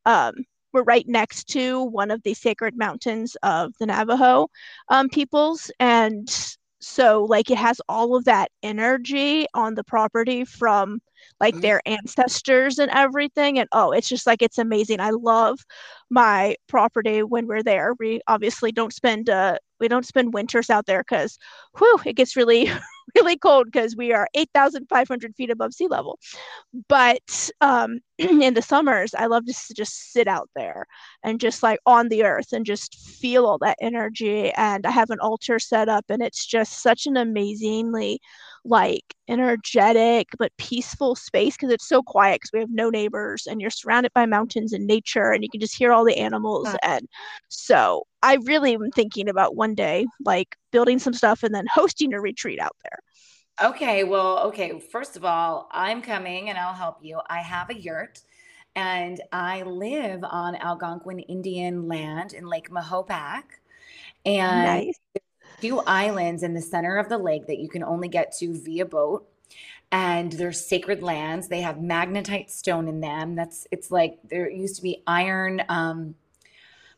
[0.06, 0.34] um,
[0.72, 4.48] we're right next to one of the sacred mountains of the Navajo
[4.88, 5.70] um, peoples.
[5.78, 6.28] And
[6.80, 11.00] so, like, it has all of that energy on the property from
[11.40, 11.62] like mm-hmm.
[11.62, 13.58] their ancestors and everything.
[13.58, 15.00] And oh, it's just like, it's amazing.
[15.00, 15.60] I love
[16.10, 17.94] my property when we're there.
[17.98, 21.38] We obviously don't spend, uh, we don't spend winters out there because,
[21.78, 22.70] whew, it gets really,
[23.14, 26.18] really cold because we are 8,500 feet above sea level.
[26.88, 30.86] But um, in the summers, I love to just sit out there
[31.22, 34.50] and just like on the earth and just feel all that energy.
[34.52, 38.20] And I have an altar set up, and it's just such an amazingly
[38.64, 43.60] like energetic but peaceful space because it's so quiet because we have no neighbors and
[43.60, 47.06] you're surrounded by mountains and nature and you can just hear all the animals and
[47.48, 52.14] so i really am thinking about one day like building some stuff and then hosting
[52.14, 53.68] a retreat out there.
[53.68, 57.20] Okay well okay first of all i'm coming and i'll help you.
[57.28, 58.22] I have a yurt
[58.74, 63.42] and i live on algonquin indian land in lake mahopac
[64.26, 64.98] and nice
[65.60, 68.84] two islands in the center of the lake that you can only get to via
[68.84, 69.28] boat.
[69.92, 71.48] And they're sacred lands.
[71.48, 73.36] They have magnetite stone in them.
[73.36, 76.16] That's it's like there used to be iron um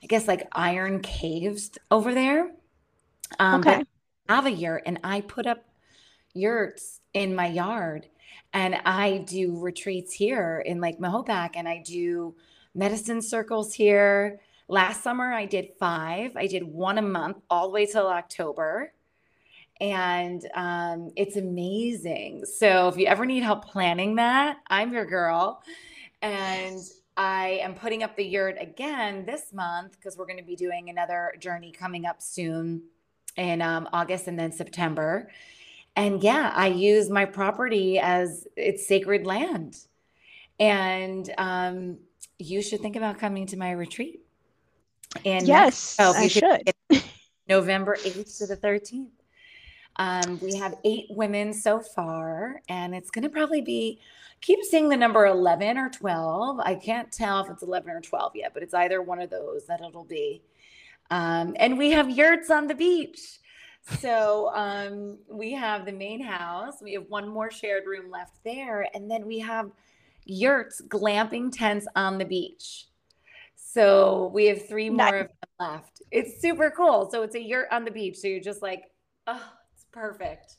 [0.02, 2.52] i guess like iron caves over there.
[3.38, 3.78] Um okay.
[3.78, 3.86] but
[4.28, 5.64] I have a yurt and i put up
[6.32, 8.06] yurts in my yard.
[8.52, 12.34] And i do retreats here in lake mahopac and i do
[12.74, 16.36] medicine circles here Last summer, I did five.
[16.36, 18.92] I did one a month all the way till October.
[19.80, 22.44] And um, it's amazing.
[22.46, 25.62] So if you ever need help planning that, I'm your girl.
[26.20, 26.80] And
[27.16, 30.90] I am putting up the yurt again this month because we're going to be doing
[30.90, 32.82] another journey coming up soon
[33.36, 35.30] in um, August and then September.
[35.94, 39.78] And yeah, I use my property as it's sacred land.
[40.58, 41.98] And um,
[42.38, 44.25] you should think about coming to my retreat.
[45.24, 46.72] And yes, I should.
[47.48, 49.08] November 8th to the 13th.
[49.98, 53.98] Um, we have eight women so far, and it's going to probably be
[54.40, 56.60] keep seeing the number 11 or 12.
[56.60, 59.66] I can't tell if it's 11 or 12 yet, but it's either one of those
[59.66, 60.42] that it'll be.
[61.10, 63.38] Um, and we have yurts on the beach.
[64.00, 66.82] So um, we have the main house.
[66.82, 68.88] We have one more shared room left there.
[68.94, 69.70] And then we have
[70.24, 72.86] yurts, glamping tents on the beach.
[73.76, 75.24] So we have three more nice.
[75.24, 76.00] of them left.
[76.10, 77.10] It's super cool.
[77.10, 78.16] So it's a yurt on the beach.
[78.16, 78.84] So you're just like,
[79.26, 80.56] oh, it's perfect.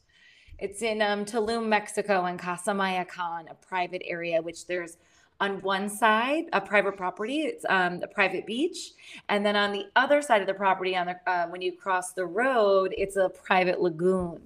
[0.60, 4.98] It's in um, Tulum, Mexico, and Casa Mayacan, a private area, which there's
[5.40, 8.94] on one side a private property it's um, a private beach
[9.30, 12.14] and then on the other side of the property on the uh, when you cross
[12.14, 14.42] the road it's a private lagoon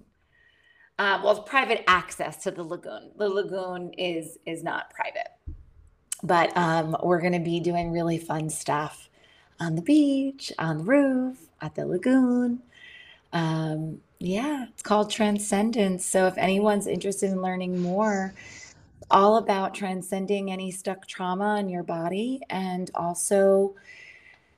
[1.00, 5.30] uh, well it's private access to the lagoon the lagoon is is not private
[6.24, 9.10] but um, we're going to be doing really fun stuff
[9.60, 12.62] on the beach on the roof at the lagoon.
[13.32, 16.06] Um, yeah it's called transcendence.
[16.06, 18.34] So if anyone's interested in learning more
[19.10, 23.76] all about transcending any stuck trauma in your body and also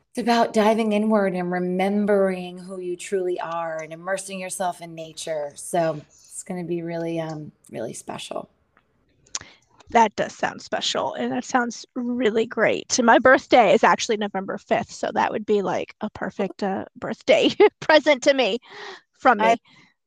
[0.09, 5.51] it's about diving inward and remembering who you truly are and immersing yourself in nature.
[5.55, 8.49] So it's going to be really um really special
[9.93, 12.99] that does sound special and that sounds really great.
[13.01, 17.49] My birthday is actually november 5th so that would be like a perfect uh, birthday
[17.79, 18.59] present to me
[19.13, 19.55] from me.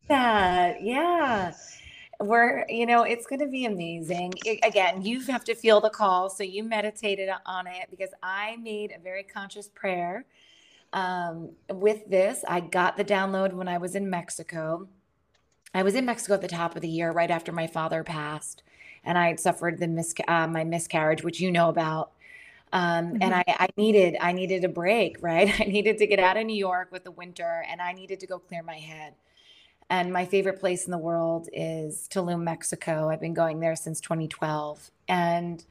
[0.08, 1.52] That yeah.
[2.20, 4.34] We're you know it's going to be amazing.
[4.44, 8.56] It, again you have to feel the call so you meditated on it because i
[8.56, 10.24] made a very conscious prayer
[10.92, 12.44] um, with this.
[12.48, 14.88] I got the download when i was in mexico.
[15.74, 18.62] I was in mexico at the top of the year right after my father passed
[19.06, 22.12] and i had suffered the mis- uh, my miscarriage which you know about
[22.72, 23.22] um, mm-hmm.
[23.22, 26.44] and I, I needed i needed a break right i needed to get out of
[26.44, 29.14] new york with the winter and i needed to go clear my head
[29.88, 33.08] and my favorite place in the world is Tulum, Mexico.
[33.08, 34.90] I've been going there since 2012.
[35.08, 35.64] And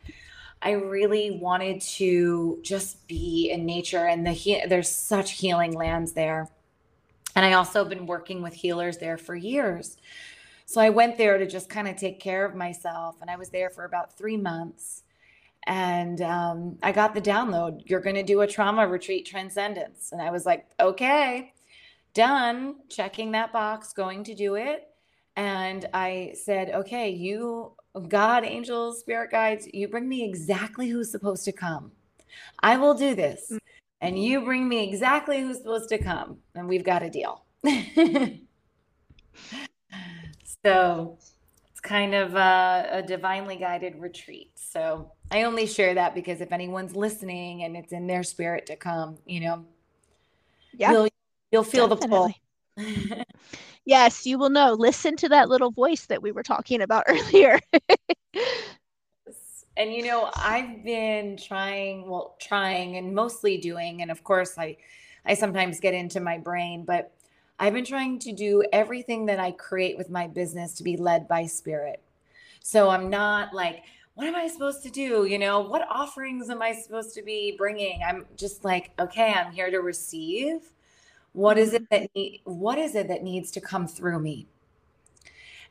[0.61, 6.13] I really wanted to just be in nature and the he- there's such healing lands
[6.13, 6.49] there.
[7.35, 9.97] And I also have been working with healers there for years.
[10.65, 13.17] So I went there to just kind of take care of myself.
[13.21, 15.03] And I was there for about three months.
[15.67, 20.11] And um, I got the download you're going to do a trauma retreat transcendence.
[20.11, 21.53] And I was like, okay
[22.15, 24.87] done checking that box, going to do it.
[25.35, 27.73] And I said, okay, you,
[28.07, 31.91] God, angels, spirit guides, you bring me exactly who's supposed to come.
[32.61, 33.51] I will do this.
[33.51, 33.59] Mm.
[34.01, 36.37] And you bring me exactly who's supposed to come.
[36.55, 37.43] And we've got a deal.
[40.65, 41.17] so
[41.71, 44.51] it's kind of a, a, divinely guided retreat.
[44.55, 48.75] So I only share that because if anyone's listening and it's in their spirit to
[48.75, 49.65] come, you know,
[50.73, 50.91] yeah.
[50.91, 51.09] you'll
[51.55, 52.35] You'll feel Definitely.
[52.75, 53.23] the pull.
[53.85, 54.73] yes, you will know.
[54.73, 57.61] Listen to that little voice that we were talking about earlier.
[59.77, 64.75] and you know, I've been trying, well, trying and mostly doing, and of course I
[65.25, 67.13] I sometimes get into my brain, but
[67.57, 71.27] I've been trying to do everything that I create with my business to be led
[71.27, 72.01] by spirit.
[72.61, 73.83] So I'm not like,
[74.15, 75.25] what am I supposed to do?
[75.25, 78.01] You know, what offerings am I supposed to be bringing?
[78.05, 80.71] I'm just like, okay, I'm here to receive
[81.35, 82.03] what is it mm-hmm.
[82.03, 84.47] that need, what is it that needs to come through me?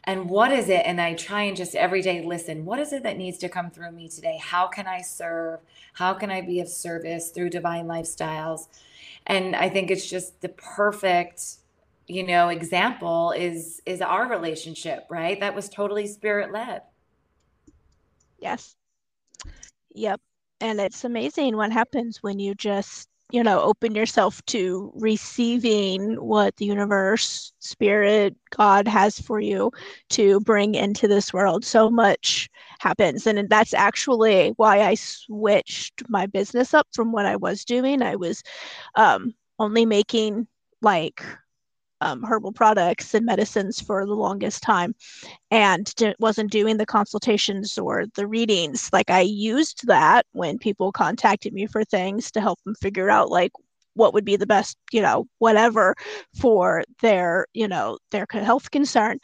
[0.06, 0.82] And what is it?
[0.84, 2.66] And I try and just every day listen.
[2.66, 4.38] What is it that needs to come through me today?
[4.40, 5.60] How can I serve?
[5.94, 8.68] How can I be of service through divine lifestyles?
[9.26, 11.56] And I think it's just the perfect
[12.06, 15.40] you know example is is our relationship right?
[15.40, 16.82] That was totally spirit led
[18.44, 18.76] yes.
[19.94, 20.20] Yep.
[20.60, 26.54] And it's amazing what happens when you just you know open yourself to receiving what
[26.56, 29.70] the universe spirit god has for you
[30.10, 31.64] to bring into this world.
[31.64, 32.48] So much
[32.80, 33.26] happens.
[33.26, 38.02] And that's actually why i switched my business up from what i was doing.
[38.02, 38.42] I was
[38.94, 40.46] um, only making
[40.82, 41.24] like
[42.04, 44.94] um, herbal products and medicines for the longest time
[45.50, 48.90] and wasn't doing the consultations or the readings.
[48.92, 53.30] Like i used that when people contacted me for things to help them figure out
[53.30, 53.52] like
[53.94, 55.94] what would be the best you know whatever
[56.40, 59.18] for their you know their health concern.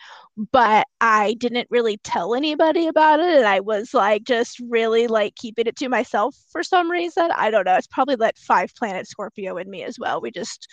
[0.52, 5.34] But i didn't really tell anybody about it and i was like just really like
[5.36, 7.30] keeping it to myself for some reason.
[7.36, 10.20] I don't know it's probably that five planet scorpio in me as well.
[10.20, 10.66] We just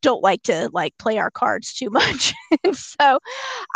[0.00, 2.32] don't like to like play our cards too much.
[2.64, 3.18] And so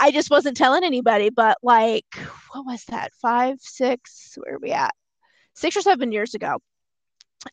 [0.00, 2.06] i just wasn't telling anybody but like
[2.52, 3.12] what was that?
[3.20, 4.94] Five six where are we at?
[5.54, 6.58] Six or seven years ago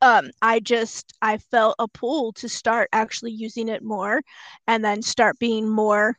[0.02, 4.22] um, I just I felt a pull to start actually using it more,
[4.68, 6.18] and then start being more,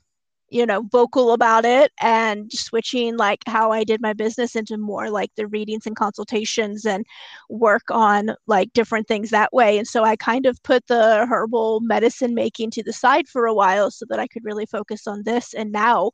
[0.54, 5.10] you know, vocal about it and switching like how I did my business into more
[5.10, 7.04] like the readings and consultations and
[7.50, 9.78] work on like different things that way.
[9.78, 13.54] And so I kind of put the herbal medicine making to the side for a
[13.54, 15.54] while so that I could really focus on this.
[15.54, 16.12] And now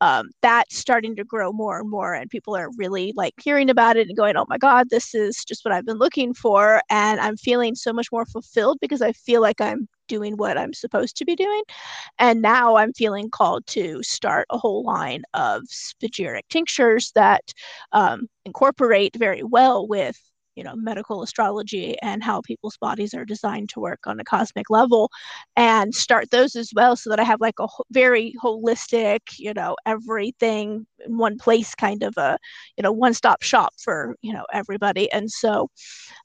[0.00, 3.96] um, that's starting to grow more and more, and people are really like hearing about
[3.96, 7.20] it and going, "Oh my God, this is just what I've been looking for," and
[7.20, 11.16] I'm feeling so much more fulfilled because I feel like I'm doing what I'm supposed
[11.18, 11.62] to be doing.
[12.18, 17.52] And now I'm feeling called to start a whole line of spagyric tinctures that
[17.92, 20.18] um, incorporate very well with
[20.58, 24.68] you know medical astrology and how people's bodies are designed to work on a cosmic
[24.68, 25.08] level
[25.54, 29.76] and start those as well so that i have like a very holistic you know
[29.86, 32.36] everything in one place kind of a
[32.76, 35.70] you know one stop shop for you know everybody and so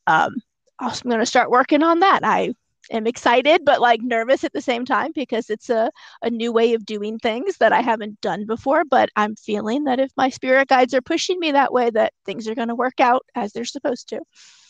[0.08, 0.34] um,
[0.80, 2.52] i'm going to start working on that i
[2.92, 6.74] am excited but like nervous at the same time because it's a, a new way
[6.74, 8.84] of doing things that I haven't done before.
[8.86, 12.48] But I'm feeling that if my spirit guides are pushing me that way, that things
[12.48, 14.22] are going to work out as they're supposed to.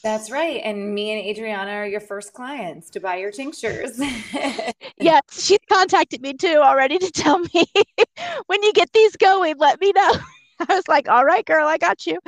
[0.03, 0.59] That's right.
[0.63, 3.97] And me and Adriana are your first clients to buy your tinctures.
[4.99, 7.65] yes, she contacted me too already to tell me
[8.47, 10.11] when you get these going, let me know.
[10.69, 12.19] I was like, all right, girl, I got you.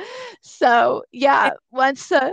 [0.46, 2.30] So yeah, once uh,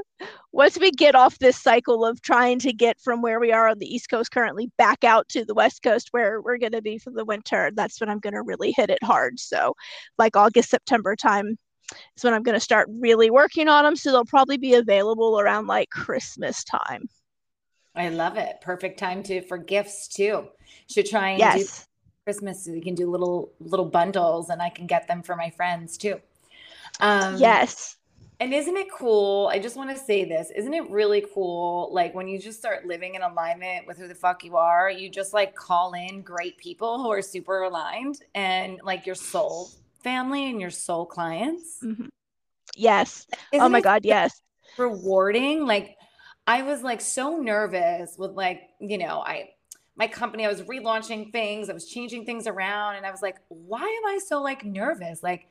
[0.52, 3.80] once we get off this cycle of trying to get from where we are on
[3.80, 7.00] the East Coast currently back out to the West Coast where we're going to be
[7.00, 9.40] for the winter, that's when I'm going to really hit it hard.
[9.40, 9.74] So
[10.20, 11.58] like August, September time
[12.16, 13.96] is when I'm going to start really working on them.
[13.96, 17.10] So they'll probably be available around like Christmas time.
[17.96, 18.62] I love it.
[18.62, 20.50] Perfect time to for gifts too.
[20.88, 21.80] Should try and yes.
[21.80, 21.86] do
[22.26, 25.50] Christmas, so we can do little little bundles, and I can get them for my
[25.50, 26.22] friends too.
[27.00, 27.98] Um, yes.
[28.40, 29.50] And isn't it cool?
[29.52, 30.52] I just want to say this.
[30.56, 31.90] Isn't it really cool?
[31.92, 35.10] Like when you just start living in alignment with who the fuck you are, you
[35.10, 39.70] just like call in great people who are super aligned and like your soul
[40.04, 41.80] family and your soul clients.
[41.84, 42.08] Mm-hmm.
[42.76, 43.28] Yes.
[43.52, 44.04] Isn't oh my God.
[44.04, 44.42] Yes.
[44.78, 45.66] Rewarding.
[45.66, 45.98] Like
[46.46, 49.52] I was like so nervous with like, you know, I
[49.96, 53.38] my company, I was relaunching things, I was changing things around, and I was like,
[53.50, 55.22] why am I so like nervous?
[55.22, 55.48] Like,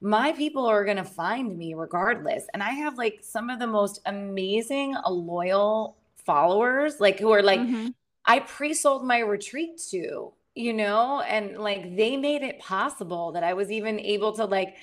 [0.00, 2.46] my people are going to find me regardless.
[2.54, 7.42] And I have like some of the most amazing, uh, loyal followers, like who are
[7.42, 7.88] like, mm-hmm.
[8.24, 13.44] I pre sold my retreat to, you know, and like they made it possible that
[13.44, 14.76] I was even able to like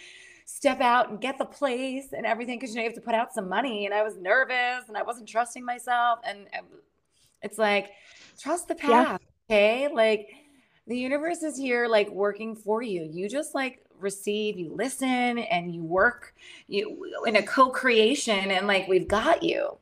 [0.46, 3.14] step out and get the place and everything because you know you have to put
[3.14, 6.48] out some money and I was nervous and I wasn't trusting myself and
[7.42, 7.92] it's like
[8.40, 9.20] trust the path.
[9.50, 9.56] Yeah.
[9.56, 9.88] Okay.
[9.94, 10.30] Like
[10.88, 13.10] the universe is here, like working for you.
[13.12, 16.34] You just like receive, you listen, and you work
[16.68, 19.78] you in a co-creation, and like we've got you.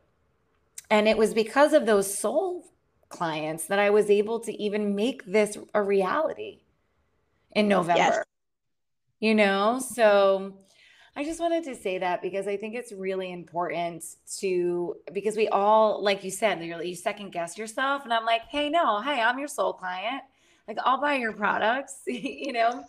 [0.90, 2.66] And it was because of those soul
[3.10, 6.60] clients that I was able to even make this a reality
[7.52, 8.00] in November.
[8.00, 8.24] Yes.
[9.20, 10.54] You know, so
[11.16, 14.04] I just wanted to say that because I think it's really important
[14.40, 18.70] to because we all, like you said, you second guess yourself, and I'm like, hey,
[18.70, 20.24] no, hey, I'm your soul client.
[20.68, 22.86] Like I'll buy your products, you know.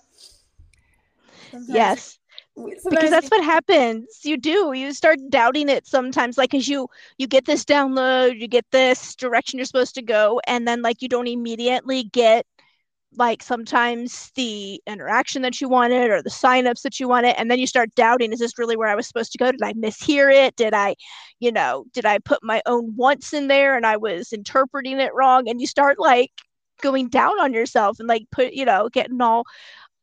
[1.50, 1.68] Sometimes.
[1.68, 2.18] Yes.
[2.56, 4.20] Sometimes because that's what happens.
[4.24, 4.72] You do.
[4.72, 6.38] You start doubting it sometimes.
[6.38, 6.88] Like as you
[7.18, 11.02] you get this download you get this direction you're supposed to go and then like
[11.02, 12.46] you don't immediately get
[13.18, 17.58] like sometimes the interaction that you wanted or the signups that you wanted and then
[17.58, 19.50] you start doubting is this really where i was supposed to go?
[19.50, 20.56] Did i mishear it?
[20.56, 20.94] Did i
[21.40, 25.14] you know did i put my own wants in there and i was interpreting it
[25.14, 25.48] wrong?
[25.48, 26.30] And you start like
[26.82, 29.44] going down on yourself and like put you know getting all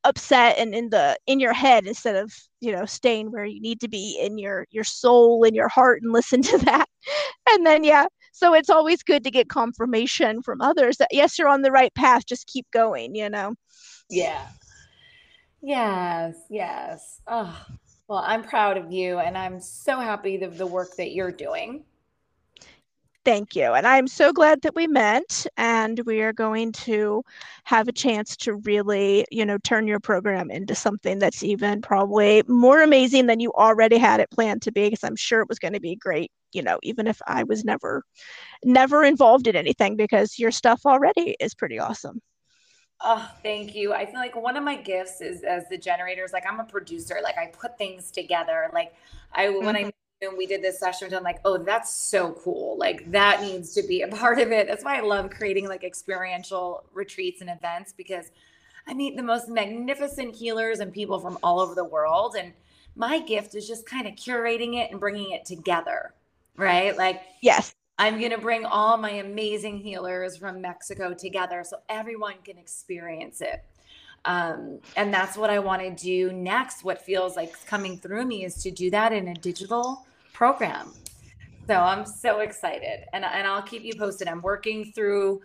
[0.04, 3.80] upset and in the in your head instead of you know staying where you need
[3.80, 6.88] to be in your your soul and your heart and listen to that.
[7.50, 11.50] And then yeah so it's always good to get confirmation from others that yes you're
[11.50, 13.54] on the right path just keep going you know?
[14.10, 14.48] Yeah.
[15.62, 17.22] Yes yes.
[17.28, 17.66] Oh
[18.08, 21.84] well i'm proud of you and i'm so happy of the work that you're doing
[23.26, 23.74] thank you.
[23.74, 27.24] And I'm so glad that we met and we are going to
[27.64, 32.44] have a chance to really, you know, turn your program into something that's even probably
[32.48, 35.60] more amazing than you already had it planned to be because I'm sure it was
[35.60, 38.04] going to be great, you know, even if I was never
[38.64, 42.22] never involved in anything because your stuff already is pretty awesome.
[43.06, 43.94] Oh, thank you.
[43.94, 47.18] I feel like one of my gifts is as the generators, like I'm a producer,
[47.22, 48.70] like I put things together.
[48.74, 48.94] Like
[49.34, 49.88] I when mm-hmm.
[49.88, 49.92] I
[50.24, 52.78] and we did this session, and I'm like, oh, that's so cool.
[52.78, 54.68] Like that needs to be a part of it.
[54.68, 58.32] That's why I love creating like experiential retreats and events because
[58.88, 62.36] I meet the most magnificent healers and people from all over the world.
[62.38, 62.54] And
[62.96, 66.14] my gift is just kind of curating it and bringing it together.
[66.56, 66.96] Right.
[66.96, 72.36] Like, yes, I'm going to bring all my amazing healers from Mexico together so everyone
[72.44, 73.64] can experience it.
[74.26, 76.84] Um, and that's what I want to do next.
[76.84, 80.92] What feels like coming through me is to do that in a digital program.
[81.68, 84.28] So I'm so excited and, and I'll keep you posted.
[84.28, 85.42] I'm working through,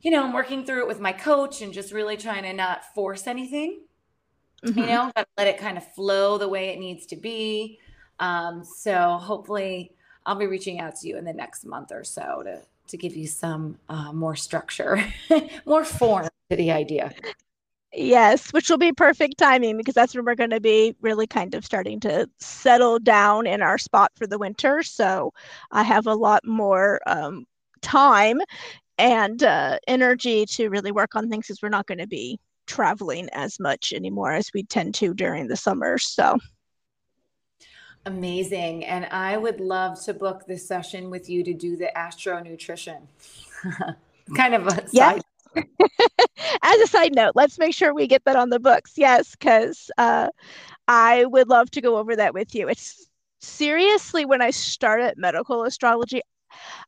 [0.00, 2.94] you know, I'm working through it with my coach and just really trying to not
[2.94, 3.80] force anything,
[4.64, 4.78] mm-hmm.
[4.78, 7.78] you know, but let it kind of flow the way it needs to be.
[8.20, 9.92] Um, so hopefully
[10.24, 13.14] I'll be reaching out to you in the next month or so to, to give
[13.14, 15.04] you some uh, more structure,
[15.66, 17.12] more form to the idea.
[17.92, 21.54] Yes, which will be perfect timing because that's when we're going to be really kind
[21.54, 24.82] of starting to settle down in our spot for the winter.
[24.82, 25.32] So
[25.70, 27.46] I have a lot more um,
[27.80, 28.40] time
[28.98, 33.28] and uh, energy to really work on things because we're not going to be traveling
[33.32, 35.96] as much anymore as we tend to during the summer.
[35.96, 36.38] So
[38.04, 38.84] amazing.
[38.84, 43.08] And I would love to book this session with you to do the astro nutrition.
[44.36, 45.12] kind of a yeah.
[45.12, 45.22] side
[46.62, 48.92] As a side note, let's make sure we get that on the books.
[48.96, 50.28] Yes, because uh,
[50.88, 52.68] I would love to go over that with you.
[52.68, 53.08] It's
[53.40, 56.22] seriously when I started medical astrology,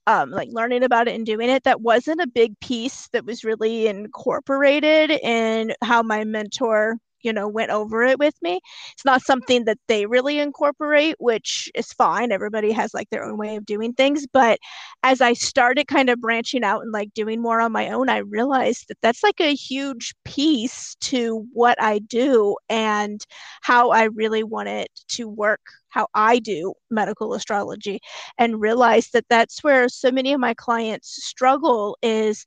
[0.07, 3.45] um, like learning about it and doing it, that wasn't a big piece that was
[3.45, 8.61] really incorporated in how my mentor you know went over it with me.
[8.93, 12.33] It's not something that they really incorporate which is fine.
[12.33, 14.27] Everybody has like their own way of doing things.
[14.33, 14.59] But
[15.03, 18.19] as i started kind of branching out and like doing more on my own i
[18.19, 23.25] realized that that's like a huge piece to what i do and
[23.63, 25.61] how i really want it to work
[25.91, 28.01] how I do medical astrology
[28.39, 32.47] and realized that that's where so many of my clients struggle is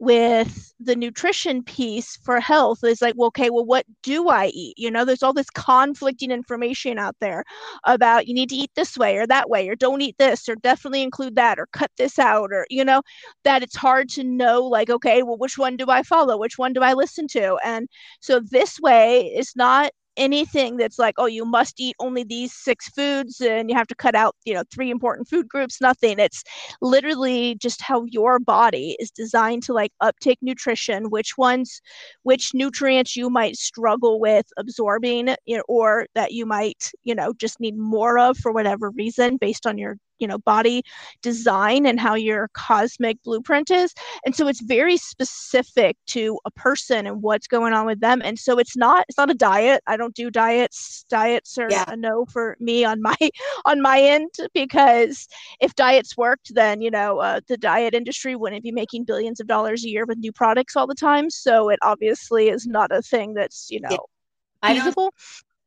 [0.00, 4.74] with the nutrition piece for health is like well okay well what do i eat?
[4.76, 7.44] You know there's all this conflicting information out there
[7.84, 10.56] about you need to eat this way or that way or don't eat this or
[10.56, 13.02] definitely include that or cut this out or you know
[13.44, 16.36] that it's hard to know like okay well which one do i follow?
[16.38, 17.58] Which one do i listen to?
[17.64, 17.88] And
[18.20, 22.88] so this way is not anything that's like oh you must eat only these six
[22.88, 26.18] foods and you have to cut out you know three important food groups nothing.
[26.18, 26.42] It's
[26.80, 31.80] literally just how your body is designed to like uptake nutrition which ones
[32.22, 37.32] which nutrients you might struggle with absorbing you know, or that you might you know
[37.34, 40.82] just need more of for whatever reason based on your you know body
[41.22, 43.92] design and how your cosmic blueprint is.
[44.24, 48.22] And so it's very specific to a person and what's going on with them.
[48.24, 49.82] And so it's not it's not a diet.
[49.86, 51.04] I don't do diets.
[51.08, 51.84] Diets are yeah.
[51.88, 53.16] a no for me on my
[53.64, 55.26] on my end because
[55.60, 59.46] if diets worked then you know uh, the diet industry wouldn't be making billions of
[59.46, 61.30] dollars a year with new products all the time.
[61.30, 64.74] So it obviously is not a thing that's you know yeah.
[64.74, 65.12] feasible.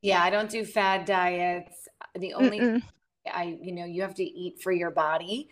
[0.01, 1.87] Yeah i don't do fad diets.
[2.15, 2.81] The only Mm-mm.
[3.33, 5.49] I, you know, you have to eat for your body.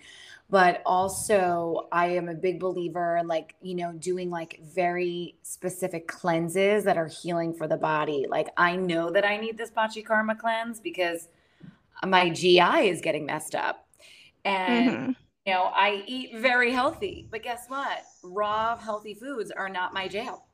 [0.48, 6.08] But also, I am a big believer in like, you know, doing like very specific
[6.08, 8.28] cleanses that are healing for the body.
[8.30, 11.30] Like, I know that I need this Panchakarma cleanse because
[12.06, 13.88] my GI is getting messed up.
[14.44, 15.12] And, mm-hmm.
[15.48, 17.28] you know, I eat very healthy.
[17.32, 18.04] But guess what?
[18.24, 20.46] Raw, healthy foods are not my jail.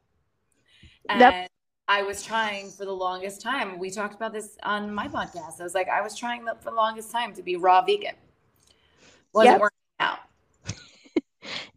[1.09, 1.51] And yep.
[1.91, 3.77] I was trying for the longest time.
[3.77, 5.59] We talked about this on my podcast.
[5.59, 8.15] I was like, I was trying for the longest time to be raw vegan.
[9.33, 9.70] Wasn't yep.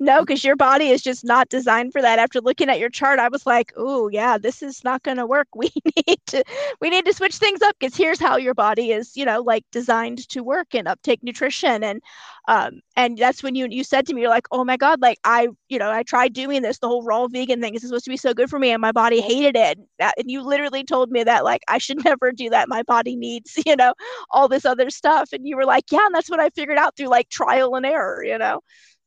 [0.05, 2.19] No, because your body is just not designed for that.
[2.19, 5.49] After looking at your chart, I was like, oh yeah, this is not gonna work.
[5.57, 5.71] We
[6.07, 6.45] need to
[6.81, 9.65] we need to switch things up because here's how your body is, you know, like
[9.73, 11.83] designed to work and uptake nutrition.
[11.83, 12.03] And
[12.49, 15.19] um and that's when you you said to me, you're like, oh my God, like
[15.25, 17.75] I, you know, I tried doing this, the whole raw vegan thing.
[17.75, 19.79] Is supposed to be so good for me, and my body hated it.
[20.01, 22.69] And you literally told me that like I should never do that.
[22.69, 23.95] My body needs, you know,
[24.31, 25.33] all this other stuff.
[25.33, 27.87] And you were like, yeah, and that's what I figured out through like trial and
[27.87, 28.61] error, you know.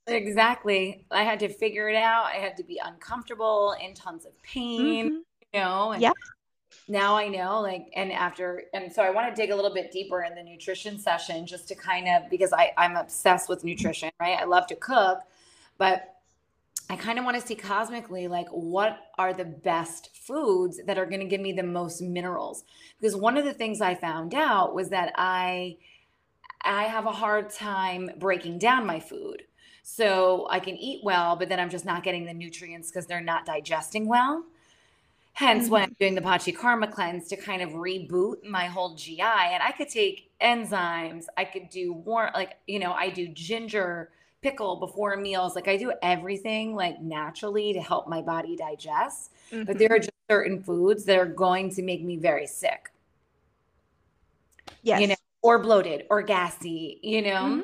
[0.07, 1.05] Exactly.
[1.11, 2.25] I had to figure it out.
[2.25, 5.15] I had to be uncomfortable in tons of pain, mm-hmm.
[5.53, 5.91] you know.
[5.91, 6.11] And yeah.
[6.89, 9.91] Now I know, like, and after, and so I want to dig a little bit
[9.91, 14.09] deeper in the nutrition session just to kind of, because I, I'm obsessed with nutrition,
[14.21, 14.37] right?
[14.39, 15.19] I love to cook,
[15.77, 16.15] but
[16.89, 21.05] I kind of want to see cosmically, like, what are the best foods that are
[21.05, 22.63] going to give me the most minerals?
[22.99, 25.77] Because one of the things I found out was that I,
[26.61, 29.43] I have a hard time breaking down my food.
[29.89, 33.21] So I can eat well, but then I'm just not getting the nutrients because they're
[33.21, 34.43] not digesting well.
[35.31, 35.71] Hence, mm-hmm.
[35.71, 39.71] when I'm doing the Panchakarma cleanse to kind of reboot my whole GI, and I
[39.71, 44.09] could take enzymes, I could do warm, like, you know, I do ginger
[44.41, 45.55] pickle before meals.
[45.55, 49.31] Like, I do everything like naturally to help my body digest.
[49.53, 49.63] Mm-hmm.
[49.63, 52.91] But there are just certain foods that are going to make me very sick.
[54.83, 54.99] Yes.
[54.99, 57.29] You know, or bloated or gassy, you know?
[57.29, 57.61] Mm-hmm.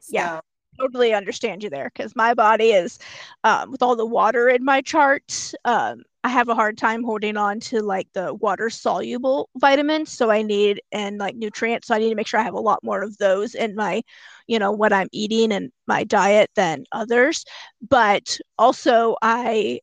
[0.00, 0.40] So, yeah
[0.80, 2.98] totally understand you there because my body is
[3.44, 7.36] um, with all the water in my chart um, I have a hard time holding
[7.36, 10.12] on to like the water soluble vitamins.
[10.12, 11.86] So I need and like nutrients.
[11.88, 14.02] So I need to make sure I have a lot more of those in my,
[14.46, 17.44] you know, what I'm eating and my diet than others.
[17.88, 19.80] But also, I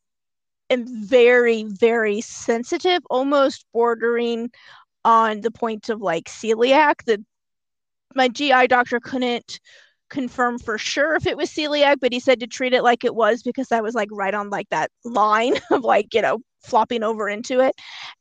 [0.70, 4.52] am very, very sensitive, almost bordering
[5.06, 7.04] on the point of like celiac.
[7.06, 7.24] The
[8.16, 9.60] my GI doctor couldn't
[10.10, 13.16] confirm for sure if it was celiac, but he said to treat it like it
[13.16, 17.03] was because I was like right on like that line of like, you know, flopping
[17.03, 17.76] over into it.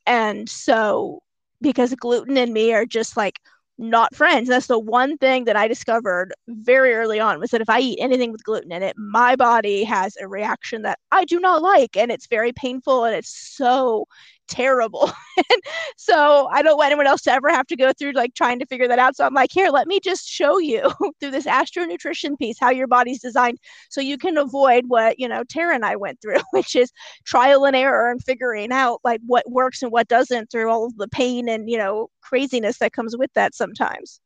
[0.05, 1.21] And so
[1.61, 3.39] because gluten and me are just like
[3.77, 4.49] not friends.
[4.49, 7.99] That's the one thing that I discovered very early on was that if I eat
[8.01, 11.95] anything with gluten in it, my body has a reaction that I do not like
[11.95, 14.05] and it's very painful and it's so
[14.47, 15.11] terrible.
[15.97, 18.65] so I don't want anyone else to ever have to go through like trying to
[18.65, 19.15] figure that out.
[19.15, 22.69] So I'm like, here, let me just show you through this astro nutrition piece how
[22.69, 26.39] your body's designed so you can avoid what, you know, Tara and I went through,
[26.51, 26.91] which is
[27.25, 30.97] trial and error and figuring out like what works and what doesn't through all of
[30.97, 34.21] the pain and, you know, craziness that comes with that sometimes.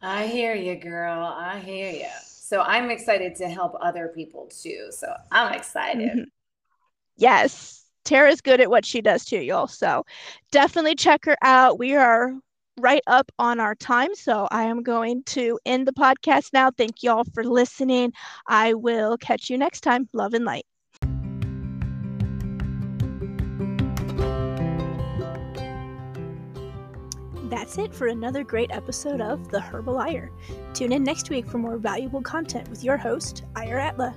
[0.00, 1.24] I hear you, girl.
[1.24, 2.06] I hear you.
[2.48, 4.86] So I'm excited to help other people too.
[4.90, 6.08] So I'm excited.
[6.08, 6.22] Mm-hmm.
[7.16, 7.84] Yes.
[8.04, 9.66] Tara's good at what she does too, y'all.
[9.66, 10.04] So
[10.50, 11.78] definitely check her out.
[11.78, 12.32] We are
[12.78, 14.14] right up on our time.
[14.14, 16.70] So I am going to end the podcast now.
[16.70, 18.12] Thank y'all for listening.
[18.46, 20.08] I will catch you next time.
[20.12, 20.64] Love and light.
[27.50, 30.30] That's it for another great episode of The Herbal Ire.
[30.74, 34.14] Tune in next week for more valuable content with your host, Ire Atla.